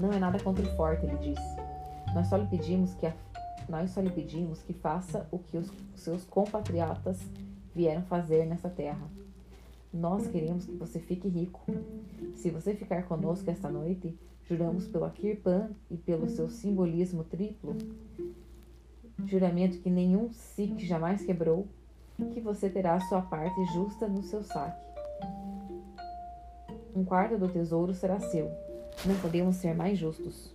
Não 0.00 0.12
é 0.12 0.18
nada 0.18 0.38
contra 0.40 0.64
o 0.64 0.76
forte, 0.76 1.06
ele 1.06 1.16
disse. 1.16 1.56
Nós 2.14 2.28
só 2.28 2.36
lhe 2.36 2.46
pedimos 2.46 2.94
que 2.94 3.06
a 3.06 3.14
nós 3.68 3.90
só 3.90 4.00
lhe 4.00 4.10
pedimos 4.10 4.62
que 4.62 4.72
faça 4.72 5.26
o 5.30 5.38
que 5.38 5.56
os 5.56 5.72
seus 5.94 6.24
compatriotas 6.24 7.18
vieram 7.74 8.02
fazer 8.02 8.44
nessa 8.46 8.68
terra. 8.68 9.08
Nós 9.92 10.26
queremos 10.26 10.66
que 10.66 10.76
você 10.76 10.98
fique 10.98 11.28
rico. 11.28 11.62
Se 12.34 12.50
você 12.50 12.74
ficar 12.74 13.04
conosco 13.04 13.50
esta 13.50 13.70
noite, 13.70 14.18
juramos 14.42 14.86
pelo 14.86 15.04
Akirpan 15.04 15.70
e 15.90 15.96
pelo 15.96 16.28
seu 16.28 16.50
simbolismo 16.50 17.24
triplo, 17.24 17.76
juramento 19.26 19.78
que 19.78 19.90
nenhum 19.90 20.32
Sikh 20.32 20.84
jamais 20.86 21.24
quebrou, 21.24 21.66
que 22.32 22.40
você 22.40 22.68
terá 22.68 23.00
sua 23.00 23.22
parte 23.22 23.64
justa 23.72 24.06
no 24.06 24.22
seu 24.22 24.42
saque. 24.42 24.84
Um 26.94 27.04
quarto 27.04 27.36
do 27.36 27.48
tesouro 27.48 27.92
será 27.92 28.20
seu. 28.20 28.50
Não 29.04 29.16
podemos 29.20 29.56
ser 29.56 29.74
mais 29.74 29.98
justos. 29.98 30.54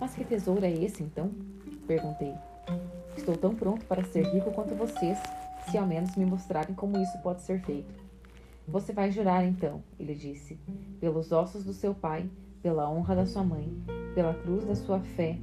Mas 0.00 0.14
que 0.14 0.24
tesouro 0.24 0.64
é 0.64 0.72
esse, 0.72 1.02
então? 1.02 1.30
Perguntei. 1.86 2.34
Estou 3.16 3.36
tão 3.36 3.54
pronto 3.54 3.84
para 3.84 4.04
ser 4.04 4.24
rico 4.24 4.50
quanto 4.52 4.74
vocês, 4.74 5.18
se 5.70 5.76
ao 5.76 5.86
menos 5.86 6.16
me 6.16 6.24
mostrarem 6.24 6.74
como 6.74 6.98
isso 6.98 7.18
pode 7.22 7.42
ser 7.42 7.60
feito. 7.60 8.01
Você 8.66 8.92
vai 8.92 9.10
jurar, 9.10 9.44
então, 9.44 9.82
ele 9.98 10.14
disse, 10.14 10.58
pelos 11.00 11.32
ossos 11.32 11.64
do 11.64 11.72
seu 11.72 11.94
pai, 11.94 12.28
pela 12.62 12.88
honra 12.88 13.16
da 13.16 13.26
sua 13.26 13.42
mãe, 13.42 13.72
pela 14.14 14.34
cruz 14.34 14.64
da 14.64 14.74
sua 14.74 15.00
fé, 15.00 15.38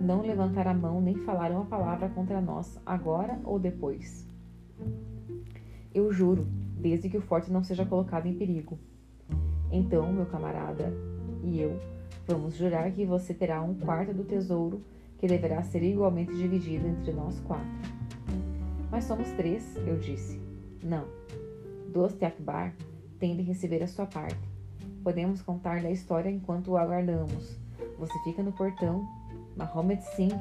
não 0.00 0.22
levantar 0.22 0.66
a 0.66 0.74
mão 0.74 1.00
nem 1.00 1.14
falar 1.14 1.50
uma 1.52 1.64
palavra 1.64 2.08
contra 2.08 2.40
nós, 2.40 2.80
agora 2.84 3.38
ou 3.44 3.58
depois. 3.58 4.28
Eu 5.94 6.12
juro, 6.12 6.46
desde 6.80 7.08
que 7.08 7.16
o 7.16 7.22
forte 7.22 7.52
não 7.52 7.62
seja 7.62 7.86
colocado 7.86 8.26
em 8.26 8.34
perigo. 8.34 8.78
Então, 9.70 10.12
meu 10.12 10.26
camarada 10.26 10.92
e 11.42 11.60
eu 11.60 11.78
vamos 12.26 12.56
jurar 12.56 12.90
que 12.90 13.04
você 13.04 13.34
terá 13.34 13.62
um 13.62 13.74
quarto 13.74 14.12
do 14.12 14.24
tesouro 14.24 14.82
que 15.18 15.26
deverá 15.26 15.62
ser 15.62 15.82
igualmente 15.82 16.34
dividido 16.34 16.86
entre 16.86 17.12
nós 17.12 17.38
quatro. 17.40 17.66
Mas 18.90 19.04
somos 19.04 19.30
três, 19.32 19.76
eu 19.86 19.98
disse. 19.98 20.40
Não. 20.82 21.04
Doste 21.94 22.24
Akbar 22.24 22.74
tem 23.20 23.36
de 23.36 23.42
receber 23.42 23.80
a 23.80 23.86
sua 23.86 24.04
parte. 24.04 24.36
Podemos 25.04 25.40
contar-lhe 25.40 25.86
a 25.86 25.92
história 25.92 26.28
enquanto 26.28 26.72
o 26.72 26.76
aguardamos. 26.76 27.56
Você 28.00 28.18
fica 28.24 28.42
no 28.42 28.50
portão, 28.50 29.08
Mahomet 29.56 30.02
Singh, 30.02 30.34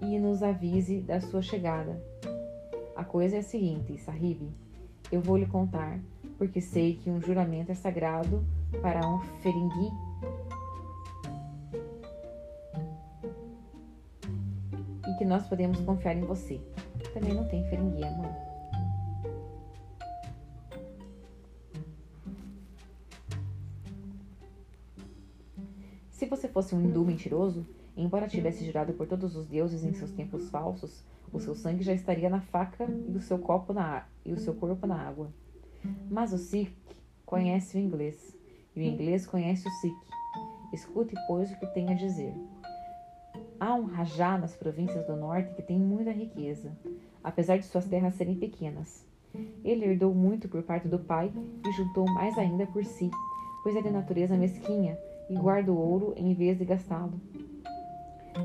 e 0.00 0.18
nos 0.18 0.42
avise 0.42 1.02
da 1.02 1.20
sua 1.20 1.42
chegada. 1.42 2.02
A 2.96 3.04
coisa 3.04 3.36
é 3.36 3.40
a 3.40 3.42
seguinte, 3.42 3.98
Sahib. 3.98 4.48
Eu 5.12 5.20
vou 5.20 5.36
lhe 5.36 5.44
contar, 5.44 6.00
porque 6.38 6.62
sei 6.62 6.96
que 6.96 7.10
um 7.10 7.20
juramento 7.20 7.70
é 7.70 7.74
sagrado 7.74 8.42
para 8.80 9.06
um 9.06 9.20
feringui 9.42 9.90
e 15.06 15.18
que 15.18 15.24
nós 15.26 15.46
podemos 15.46 15.78
confiar 15.80 16.16
em 16.16 16.22
você. 16.22 16.58
Também 17.12 17.34
não 17.34 17.46
tem 17.46 17.62
feringui, 17.68 18.04
amor. 18.04 18.47
Você 26.28 26.48
fosse 26.48 26.74
um 26.74 26.80
hindu 26.80 27.04
mentiroso, 27.04 27.66
embora 27.96 28.28
tivesse 28.28 28.64
jurado 28.64 28.92
por 28.92 29.06
todos 29.06 29.34
os 29.34 29.46
deuses 29.46 29.84
em 29.84 29.92
seus 29.92 30.10
tempos 30.12 30.48
falsos, 30.50 31.04
o 31.32 31.40
seu 31.40 31.54
sangue 31.54 31.82
já 31.82 31.92
estaria 31.92 32.30
na 32.30 32.40
faca 32.40 32.86
e 33.08 33.16
o 33.16 33.20
seu 33.20 33.38
copo 33.38 33.72
na 33.72 34.06
e 34.24 34.32
o 34.32 34.38
seu 34.38 34.54
corpo 34.54 34.86
na 34.86 34.96
água. 34.96 35.30
Mas 36.10 36.32
o 36.32 36.38
Sikh 36.38 36.74
conhece 37.24 37.76
o 37.76 37.80
inglês 37.80 38.36
e 38.74 38.80
o 38.80 38.82
inglês 38.82 39.26
conhece 39.26 39.66
o 39.66 39.70
Sikh. 39.80 39.96
Escute, 40.72 41.14
pois, 41.26 41.50
o 41.50 41.58
que 41.58 41.66
tem 41.66 41.90
a 41.90 41.94
dizer. 41.94 42.34
Há 43.58 43.74
um 43.74 43.84
rajá 43.84 44.38
nas 44.38 44.54
províncias 44.54 45.06
do 45.06 45.16
norte 45.16 45.54
que 45.54 45.62
tem 45.62 45.78
muita 45.78 46.10
riqueza, 46.10 46.76
apesar 47.24 47.58
de 47.58 47.66
suas 47.66 47.86
terras 47.86 48.14
serem 48.14 48.36
pequenas. 48.36 49.04
Ele 49.64 49.84
herdou 49.84 50.14
muito 50.14 50.48
por 50.48 50.62
parte 50.62 50.88
do 50.88 50.98
pai 50.98 51.32
e 51.66 51.72
juntou 51.72 52.04
mais 52.06 52.36
ainda 52.38 52.66
por 52.66 52.84
si, 52.84 53.10
pois 53.62 53.76
é 53.76 53.82
de 53.82 53.90
natureza 53.90 54.36
mesquinha 54.36 54.96
e 55.28 55.34
guarda 55.34 55.72
o 55.72 55.78
ouro 55.78 56.14
em 56.16 56.34
vez 56.34 56.58
de 56.58 56.64
gastá-lo. 56.64 57.20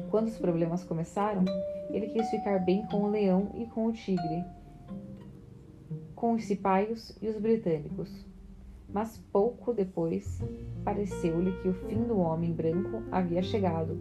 Quando 0.10 0.28
os 0.28 0.38
problemas 0.38 0.84
começaram, 0.84 1.44
ele 1.90 2.08
quis 2.08 2.30
ficar 2.30 2.60
bem 2.60 2.86
com 2.88 3.04
o 3.04 3.10
leão 3.10 3.52
e 3.56 3.66
com 3.68 3.88
o 3.88 3.94
tigre, 3.94 4.44
com 6.16 6.34
os 6.34 6.46
cipaios 6.46 7.16
e 7.22 7.28
os 7.28 7.38
britânicos. 7.38 8.26
Mas 8.92 9.18
pouco 9.32 9.74
depois, 9.74 10.40
pareceu-lhe 10.84 11.52
que 11.62 11.68
o 11.68 11.74
fim 11.74 12.04
do 12.04 12.20
homem 12.20 12.52
branco 12.52 13.02
havia 13.12 13.42
chegado, 13.42 13.98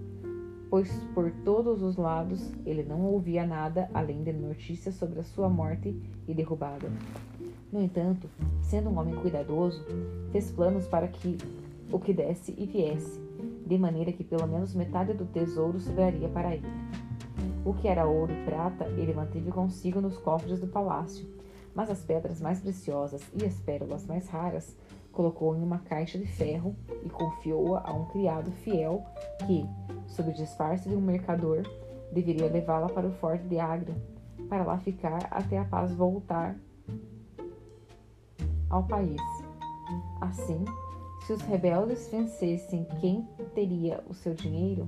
pois 0.69 0.93
por 1.15 1.31
todos 1.45 1.83
os 1.83 1.97
lados 1.97 2.53
ele 2.65 2.83
não 2.83 3.07
ouvia 3.07 3.47
nada 3.47 3.91
além 3.93 4.23
de 4.23 4.33
notícias 4.33 4.95
sobre 4.95 5.21
a 5.21 5.25
sua 5.25 5.49
morte 5.49 5.97
e 6.29 6.35
derrubada. 6.35 6.91
No 7.73 7.81
entanto, 7.81 8.29
sendo 8.61 8.91
um 8.91 8.99
homem 8.99 9.15
cuidadoso, 9.15 9.83
fez 10.31 10.51
planos 10.51 10.87
para 10.87 11.09
que 11.09 11.39
o 11.93 12.01
que 12.01 12.13
desse 12.13 12.55
e 12.57 12.67
viesse, 12.67 13.21
de 13.67 13.79
maneira 13.79 14.13
que 14.13 14.25
pelo 14.25 14.49
menos 14.49 14.75
metade 14.75 15.13
do 15.13 15.27
tesouro 15.27 15.79
sobraria 15.79 16.29
para 16.29 16.55
ele. 16.55 16.67
O 17.65 17.75
que 17.75 17.87
era 17.87 18.07
ouro 18.07 18.33
e 18.33 18.45
prata 18.45 18.87
ele 18.87 19.13
manteve 19.13 19.51
consigo 19.51 20.01
nos 20.01 20.17
cofres 20.19 20.59
do 20.59 20.67
palácio, 20.67 21.29
mas 21.75 21.91
as 21.91 22.03
pedras 22.03 22.41
mais 22.41 22.61
preciosas 22.61 23.23
e 23.35 23.45
as 23.45 23.55
pérolas 23.61 24.05
mais 24.07 24.27
raras 24.29 24.77
colocou 25.13 25.55
em 25.55 25.63
uma 25.63 25.79
caixa 25.79 26.19
de 26.19 26.27
ferro 26.27 26.75
e 27.05 27.09
confiou-a 27.09 27.83
a 27.85 27.93
um 27.93 28.07
criado 28.07 28.51
fiel 28.51 29.05
que, 29.47 29.65
sob 30.07 30.31
o 30.31 30.35
disfarce 30.35 30.89
de 30.89 30.97
um 30.97 31.01
mercador, 31.01 31.63
deveria 32.13 32.51
levá-la 32.51 32.89
para 32.89 33.07
o 33.07 33.13
forte 33.13 33.47
de 33.47 33.59
Agra, 33.59 33.95
para 34.49 34.65
lá 34.65 34.79
ficar 34.79 35.29
até 35.31 35.59
a 35.59 35.65
paz 35.65 35.95
voltar 35.95 36.57
ao 38.69 38.83
país. 38.85 39.21
Assim, 40.21 40.65
se 41.27 41.33
os 41.33 41.41
rebeldes 41.43 42.09
vencessem 42.09 42.85
quem 43.01 43.27
teria 43.55 44.03
o 44.09 44.15
seu 44.15 44.35
dinheiro, 44.35 44.87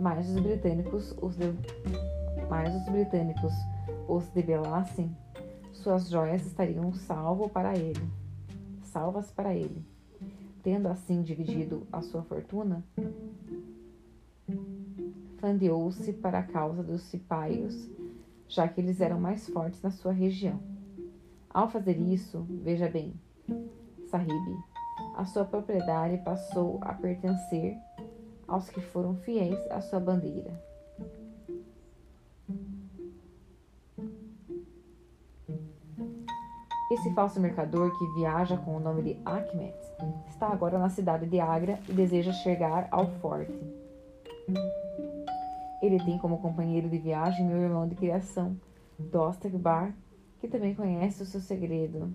mais 0.00 0.28
os 0.28 0.40
britânicos 0.40 1.14
os, 1.20 1.36
de... 1.36 1.46
os 1.46 2.88
britânicos 2.90 3.52
os 4.08 4.26
debelassem, 4.28 5.16
suas 5.72 6.08
joias 6.08 6.44
estariam 6.44 6.92
salvo 6.92 7.48
para 7.48 7.76
ele, 7.76 8.02
salvas 8.82 9.30
para 9.30 9.54
ele. 9.54 9.84
Tendo 10.62 10.88
assim 10.88 11.22
dividido 11.22 11.86
a 11.90 12.02
sua 12.02 12.22
fortuna, 12.22 12.84
fandeou-se 15.38 16.12
para 16.14 16.40
a 16.40 16.42
causa 16.42 16.82
dos 16.82 17.02
cipaios, 17.02 17.88
já 18.48 18.68
que 18.68 18.80
eles 18.80 19.00
eram 19.00 19.18
mais 19.18 19.48
fortes 19.48 19.80
na 19.80 19.90
sua 19.90 20.12
região. 20.12 20.60
Ao 21.48 21.70
fazer 21.70 21.96
isso, 21.98 22.44
veja 22.48 22.88
bem, 22.88 23.14
Sahib, 24.10 24.62
a 25.14 25.24
sua 25.24 25.44
propriedade 25.44 26.18
passou 26.18 26.78
a 26.82 26.94
pertencer 26.94 27.76
aos 28.46 28.68
que 28.68 28.80
foram 28.80 29.14
fiéis 29.16 29.58
à 29.70 29.80
sua 29.80 30.00
bandeira. 30.00 30.52
Esse 36.90 37.14
falso 37.14 37.38
mercador 37.38 37.96
que 37.96 38.14
viaja 38.14 38.56
com 38.56 38.76
o 38.76 38.80
nome 38.80 39.02
de 39.02 39.20
Ahmed 39.24 39.72
está 40.28 40.48
agora 40.48 40.76
na 40.76 40.88
cidade 40.88 41.24
de 41.26 41.38
Agra 41.38 41.78
e 41.88 41.92
deseja 41.92 42.32
chegar 42.32 42.88
ao 42.90 43.06
forte. 43.20 43.54
Ele 45.80 46.02
tem 46.04 46.18
como 46.18 46.42
companheiro 46.42 46.88
de 46.88 46.98
viagem 46.98 47.46
meu 47.46 47.58
irmão 47.58 47.86
de 47.86 47.94
criação, 47.94 48.56
Dostek 48.98 49.56
Bar, 49.56 49.94
que 50.40 50.48
também 50.48 50.74
conhece 50.74 51.22
o 51.22 51.26
seu 51.26 51.40
segredo. 51.40 52.12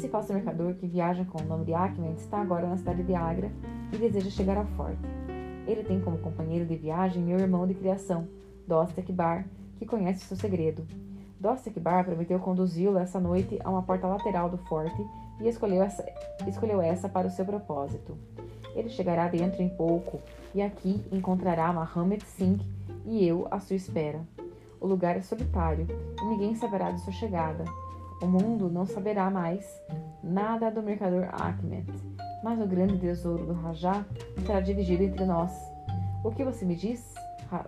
Esse 0.00 0.32
mercador 0.32 0.72
que 0.76 0.86
viaja 0.86 1.26
com 1.26 1.42
o 1.42 1.44
nome 1.44 1.66
de 1.66 1.74
Ahmed 1.74 2.18
está 2.18 2.40
agora 2.40 2.66
na 2.66 2.78
cidade 2.78 3.02
de 3.02 3.14
Agra 3.14 3.52
e 3.92 3.98
deseja 3.98 4.30
chegar 4.30 4.56
ao 4.56 4.64
forte. 4.68 5.02
Ele 5.66 5.84
tem 5.84 6.00
como 6.00 6.16
companheiro 6.16 6.64
de 6.64 6.74
viagem 6.74 7.22
meu 7.22 7.38
irmão 7.38 7.66
de 7.66 7.74
criação, 7.74 8.26
Dost 8.66 8.98
Akbar, 8.98 9.44
que 9.78 9.84
conhece 9.84 10.24
seu 10.24 10.38
segredo. 10.38 10.86
Dost 11.38 11.68
Akbar 11.68 12.02
prometeu 12.06 12.38
conduzi-lo 12.38 12.96
essa 12.96 13.20
noite 13.20 13.58
a 13.62 13.68
uma 13.68 13.82
porta 13.82 14.06
lateral 14.06 14.48
do 14.48 14.56
forte 14.56 15.06
e 15.38 15.46
escolheu 15.46 15.82
essa, 15.82 16.02
escolheu 16.48 16.80
essa 16.80 17.06
para 17.06 17.28
o 17.28 17.30
seu 17.30 17.44
propósito. 17.44 18.16
Ele 18.74 18.88
chegará 18.88 19.28
dentro 19.28 19.60
em 19.60 19.68
pouco 19.68 20.18
e 20.54 20.62
aqui 20.62 21.04
encontrará 21.12 21.70
Mohammed 21.74 22.24
Singh 22.24 22.64
e 23.04 23.26
eu 23.26 23.46
à 23.50 23.60
sua 23.60 23.76
espera. 23.76 24.22
O 24.80 24.86
lugar 24.86 25.18
é 25.18 25.20
solitário 25.20 25.86
e 26.18 26.24
ninguém 26.24 26.54
saberá 26.54 26.90
de 26.90 27.02
sua 27.02 27.12
chegada. 27.12 27.64
O 28.22 28.26
mundo 28.26 28.68
não 28.68 28.84
saberá 28.84 29.30
mais 29.30 29.66
nada 30.22 30.70
do 30.70 30.82
mercador 30.82 31.30
Ahmed, 31.32 31.90
mas 32.44 32.60
o 32.60 32.66
grande 32.66 32.98
tesouro 32.98 33.46
do 33.46 33.54
Rajá 33.54 34.04
será 34.44 34.60
dividido 34.60 35.02
entre 35.02 35.24
nós. 35.24 35.50
O 36.22 36.30
que 36.30 36.44
você 36.44 36.66
me 36.66 36.76
diz, 36.76 37.14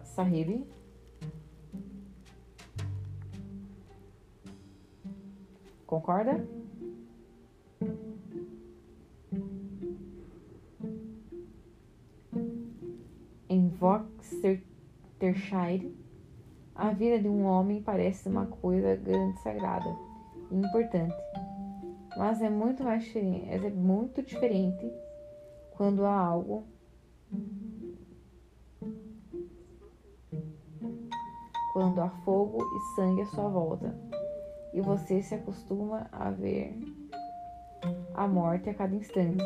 Sahib? 0.05 0.67
Concorda? 5.87 6.47
Em 13.49 13.69
Voxtershire, 13.69 15.97
a 16.75 16.91
vida 16.91 17.19
de 17.19 17.29
um 17.29 17.45
homem 17.45 17.83
parece 17.83 18.29
uma 18.29 18.45
coisa 18.45 18.97
grande 18.97 19.39
e 19.39 19.43
sagrada 19.43 20.12
importante, 20.59 21.17
mas 22.17 22.43
é 22.43 22.51
muito 22.51 22.85
mais 22.85 23.05
diferente, 23.05 23.49
é 23.49 23.71
muito 23.71 24.23
diferente 24.23 24.93
quando 25.77 26.05
há 26.05 26.15
algo 26.15 26.65
quando 31.73 32.01
há 32.01 32.11
fogo 32.25 32.59
e 32.63 32.97
sangue 32.97 33.23
à 33.23 33.27
sua 33.27 33.49
volta 33.49 33.95
e 34.75 34.81
você 34.81 35.23
se 35.23 35.35
acostuma 35.35 36.07
a 36.13 36.31
ver 36.31 36.75
a 38.15 38.27
morte 38.27 38.71
a 38.71 38.75
cada 38.75 38.95
instante. 38.95 39.43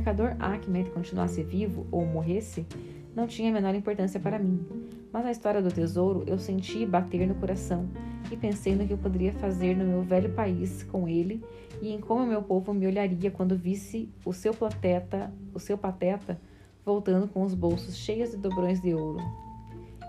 Mercador 0.00 0.34
Ahmed 0.40 0.90
continuasse 0.90 1.42
vivo 1.42 1.86
ou 1.90 2.06
morresse, 2.06 2.66
não 3.14 3.26
tinha 3.26 3.50
a 3.50 3.52
menor 3.52 3.74
importância 3.74 4.18
para 4.18 4.38
mim. 4.38 4.66
Mas 5.12 5.26
a 5.26 5.30
história 5.30 5.60
do 5.60 5.70
tesouro 5.70 6.24
eu 6.26 6.38
senti 6.38 6.86
bater 6.86 7.26
no 7.26 7.34
coração 7.34 7.86
e 8.32 8.36
pensei 8.36 8.74
no 8.74 8.86
que 8.86 8.94
eu 8.94 8.98
poderia 8.98 9.32
fazer 9.34 9.76
no 9.76 9.84
meu 9.84 10.02
velho 10.02 10.32
país 10.32 10.82
com 10.84 11.06
ele 11.06 11.44
e 11.82 11.92
em 11.92 12.00
como 12.00 12.26
meu 12.26 12.42
povo 12.42 12.72
me 12.72 12.86
olharia 12.86 13.30
quando 13.30 13.54
visse 13.54 14.08
o 14.24 14.32
seu 14.32 14.54
pateta, 14.54 15.30
o 15.52 15.58
seu 15.58 15.76
pateta 15.76 16.40
voltando 16.82 17.28
com 17.28 17.42
os 17.42 17.54
bolsos 17.54 17.96
cheios 17.96 18.30
de 18.30 18.38
dobrões 18.38 18.80
de 18.80 18.94
ouro. 18.94 19.20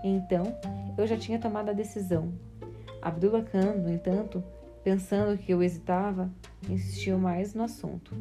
Então, 0.02 0.56
eu 0.96 1.06
já 1.06 1.18
tinha 1.18 1.38
tomado 1.38 1.68
a 1.68 1.74
decisão. 1.74 2.32
Abdullah 3.02 3.42
Khan, 3.42 3.74
no 3.74 3.92
entanto, 3.92 4.42
pensando 4.82 5.36
que 5.36 5.52
eu 5.52 5.62
hesitava, 5.62 6.30
insistiu 6.68 7.18
mais 7.18 7.52
no 7.52 7.64
assunto. 7.64 8.16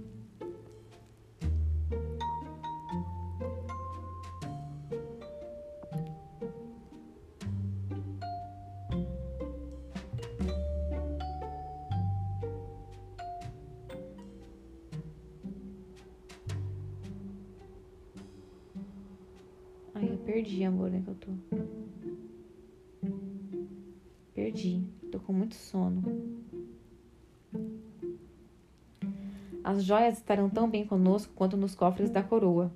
As 29.81 29.87
joias 29.87 30.17
estarão 30.19 30.47
tão 30.47 30.69
bem 30.69 30.85
conosco 30.85 31.33
quanto 31.33 31.57
nos 31.57 31.73
cofres 31.73 32.11
da 32.11 32.21
coroa. 32.21 32.71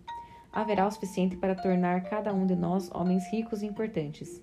Haverá 0.51 0.87
o 0.87 0.91
suficiente 0.91 1.37
para 1.37 1.53
tornar 1.53 2.01
cada 2.01 2.33
um 2.33 2.47
de 2.47 2.55
nós 2.55 2.89
homens 2.91 3.31
ricos 3.31 3.61
e 3.61 3.67
importantes. 3.67 4.41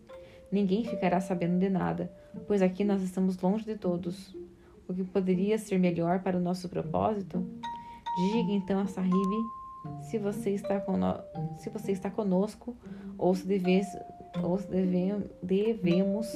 Ninguém 0.48 0.84
ficará 0.84 1.20
sabendo 1.20 1.58
de 1.58 1.68
nada, 1.68 2.08
pois 2.46 2.62
aqui 2.62 2.84
nós 2.84 3.02
estamos 3.02 3.36
longe 3.36 3.64
de 3.64 3.74
todos. 3.74 4.32
O 4.86 4.94
que 4.94 5.02
poderia 5.02 5.58
ser 5.58 5.76
melhor 5.76 6.20
para 6.20 6.36
o 6.36 6.40
nosso 6.40 6.68
propósito? 6.68 7.44
Diga 8.30 8.52
então 8.52 8.78
a 8.78 8.86
Sahib 8.86 9.10
se 10.02 10.16
você 10.16 10.50
está, 10.50 10.78
cono 10.78 11.18
se 11.58 11.68
você 11.68 11.90
está 11.90 12.12
conosco 12.12 12.76
ou 13.18 13.34
se, 13.34 13.44
deve 13.44 13.82
ou 14.40 14.56
se 14.56 14.68
deve 14.68 15.28
devemos 15.42 16.28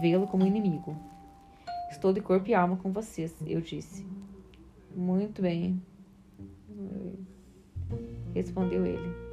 vê-lo 0.00 0.26
como 0.28 0.46
inimigo. 0.46 0.96
Estou 1.90 2.10
de 2.10 2.22
corpo 2.22 2.48
e 2.48 2.54
alma 2.54 2.78
com 2.78 2.90
vocês, 2.90 3.36
eu 3.46 3.60
disse. 3.60 4.17
Muito 4.98 5.40
bem, 5.40 5.80
respondeu 8.34 8.84
ele. 8.84 9.27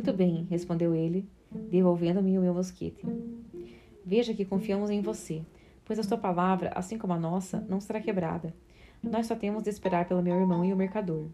Muito 0.00 0.14
bem, 0.14 0.46
respondeu 0.48 0.94
ele, 0.94 1.28
devolvendo-me 1.70 2.38
o 2.38 2.40
meu 2.40 2.54
mosquete. 2.54 3.04
Veja 4.02 4.32
que 4.32 4.46
confiamos 4.46 4.88
em 4.88 5.02
você, 5.02 5.42
pois 5.84 5.98
a 5.98 6.02
sua 6.02 6.16
palavra, 6.16 6.72
assim 6.74 6.96
como 6.96 7.12
a 7.12 7.18
nossa, 7.18 7.60
não 7.68 7.82
será 7.82 8.00
quebrada. 8.00 8.54
Nós 9.02 9.26
só 9.26 9.36
temos 9.36 9.62
de 9.62 9.68
esperar 9.68 10.08
pelo 10.08 10.22
meu 10.22 10.34
irmão 10.40 10.64
e 10.64 10.72
o 10.72 10.76
mercador. 10.76 11.28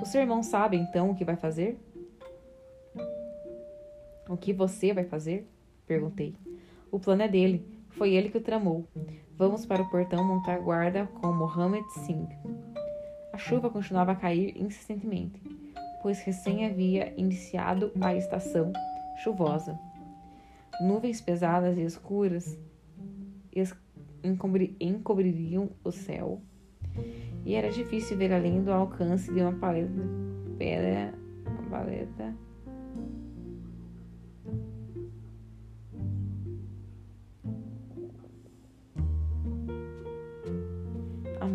O 0.00 0.06
seu 0.06 0.22
irmão 0.22 0.42
sabe, 0.42 0.78
então, 0.78 1.10
o 1.10 1.14
que 1.14 1.22
vai 1.22 1.36
fazer? 1.36 1.78
O 4.26 4.38
que 4.38 4.54
você 4.54 4.94
vai 4.94 5.04
fazer? 5.04 5.46
Perguntei. 5.86 6.34
O 6.90 6.98
plano 6.98 7.24
é 7.24 7.28
dele. 7.28 7.62
Foi 7.90 8.14
ele 8.14 8.30
que 8.30 8.38
o 8.38 8.42
tramou. 8.42 8.86
Vamos 9.36 9.66
para 9.66 9.82
o 9.82 9.90
portão 9.90 10.24
montar 10.24 10.58
guarda 10.60 11.06
com 11.20 11.30
Mohammed 11.30 11.84
Singh. 12.06 12.30
A 13.34 13.36
chuva 13.36 13.68
continuava 13.68 14.12
a 14.12 14.16
cair 14.16 14.56
insistentemente 14.56 15.51
pois 16.02 16.20
recém 16.20 16.66
havia 16.66 17.12
iniciado 17.16 17.92
a 18.00 18.14
estação 18.14 18.72
chuvosa. 19.22 19.78
Nuvens 20.80 21.20
pesadas 21.20 21.78
e 21.78 21.82
escuras 21.82 22.58
encobririam 24.80 25.70
o 25.84 25.90
céu 25.90 26.40
e 27.44 27.54
era 27.54 27.70
difícil 27.70 28.16
ver 28.16 28.32
além 28.32 28.62
do 28.62 28.72
alcance 28.72 29.32
de 29.32 29.40
uma 29.40 29.52
paleta, 29.52 30.02
pedra, 30.58 31.14
uma 31.46 31.70
paleta 31.70 32.34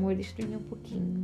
amor, 0.07 0.15
destruiu 0.15 0.60
um 0.60 0.63
pouquinho. 0.63 1.16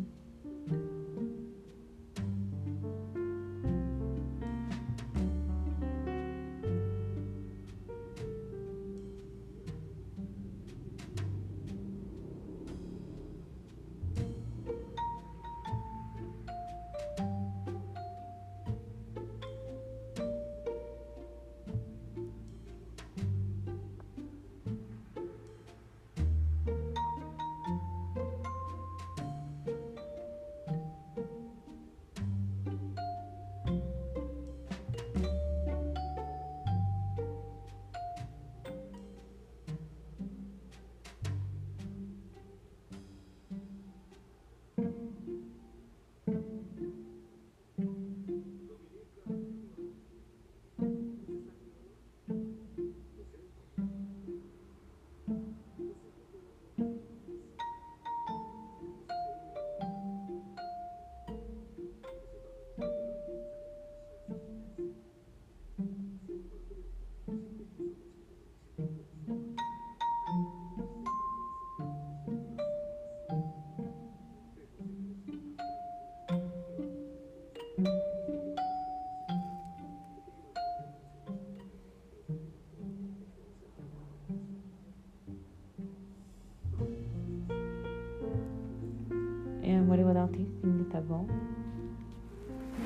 Bom? 91.03 91.27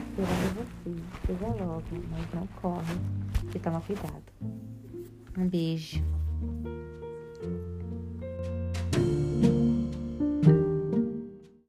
Esperando 0.09 0.55
você. 0.55 1.27
Seja 1.27 1.47
logo, 1.47 1.83
mas 2.09 2.33
não 2.33 2.47
corre. 2.61 2.95
E 3.53 3.59
toma 3.59 3.81
cuidado. 3.81 4.23
Um 5.37 5.47
beijo. 5.47 6.03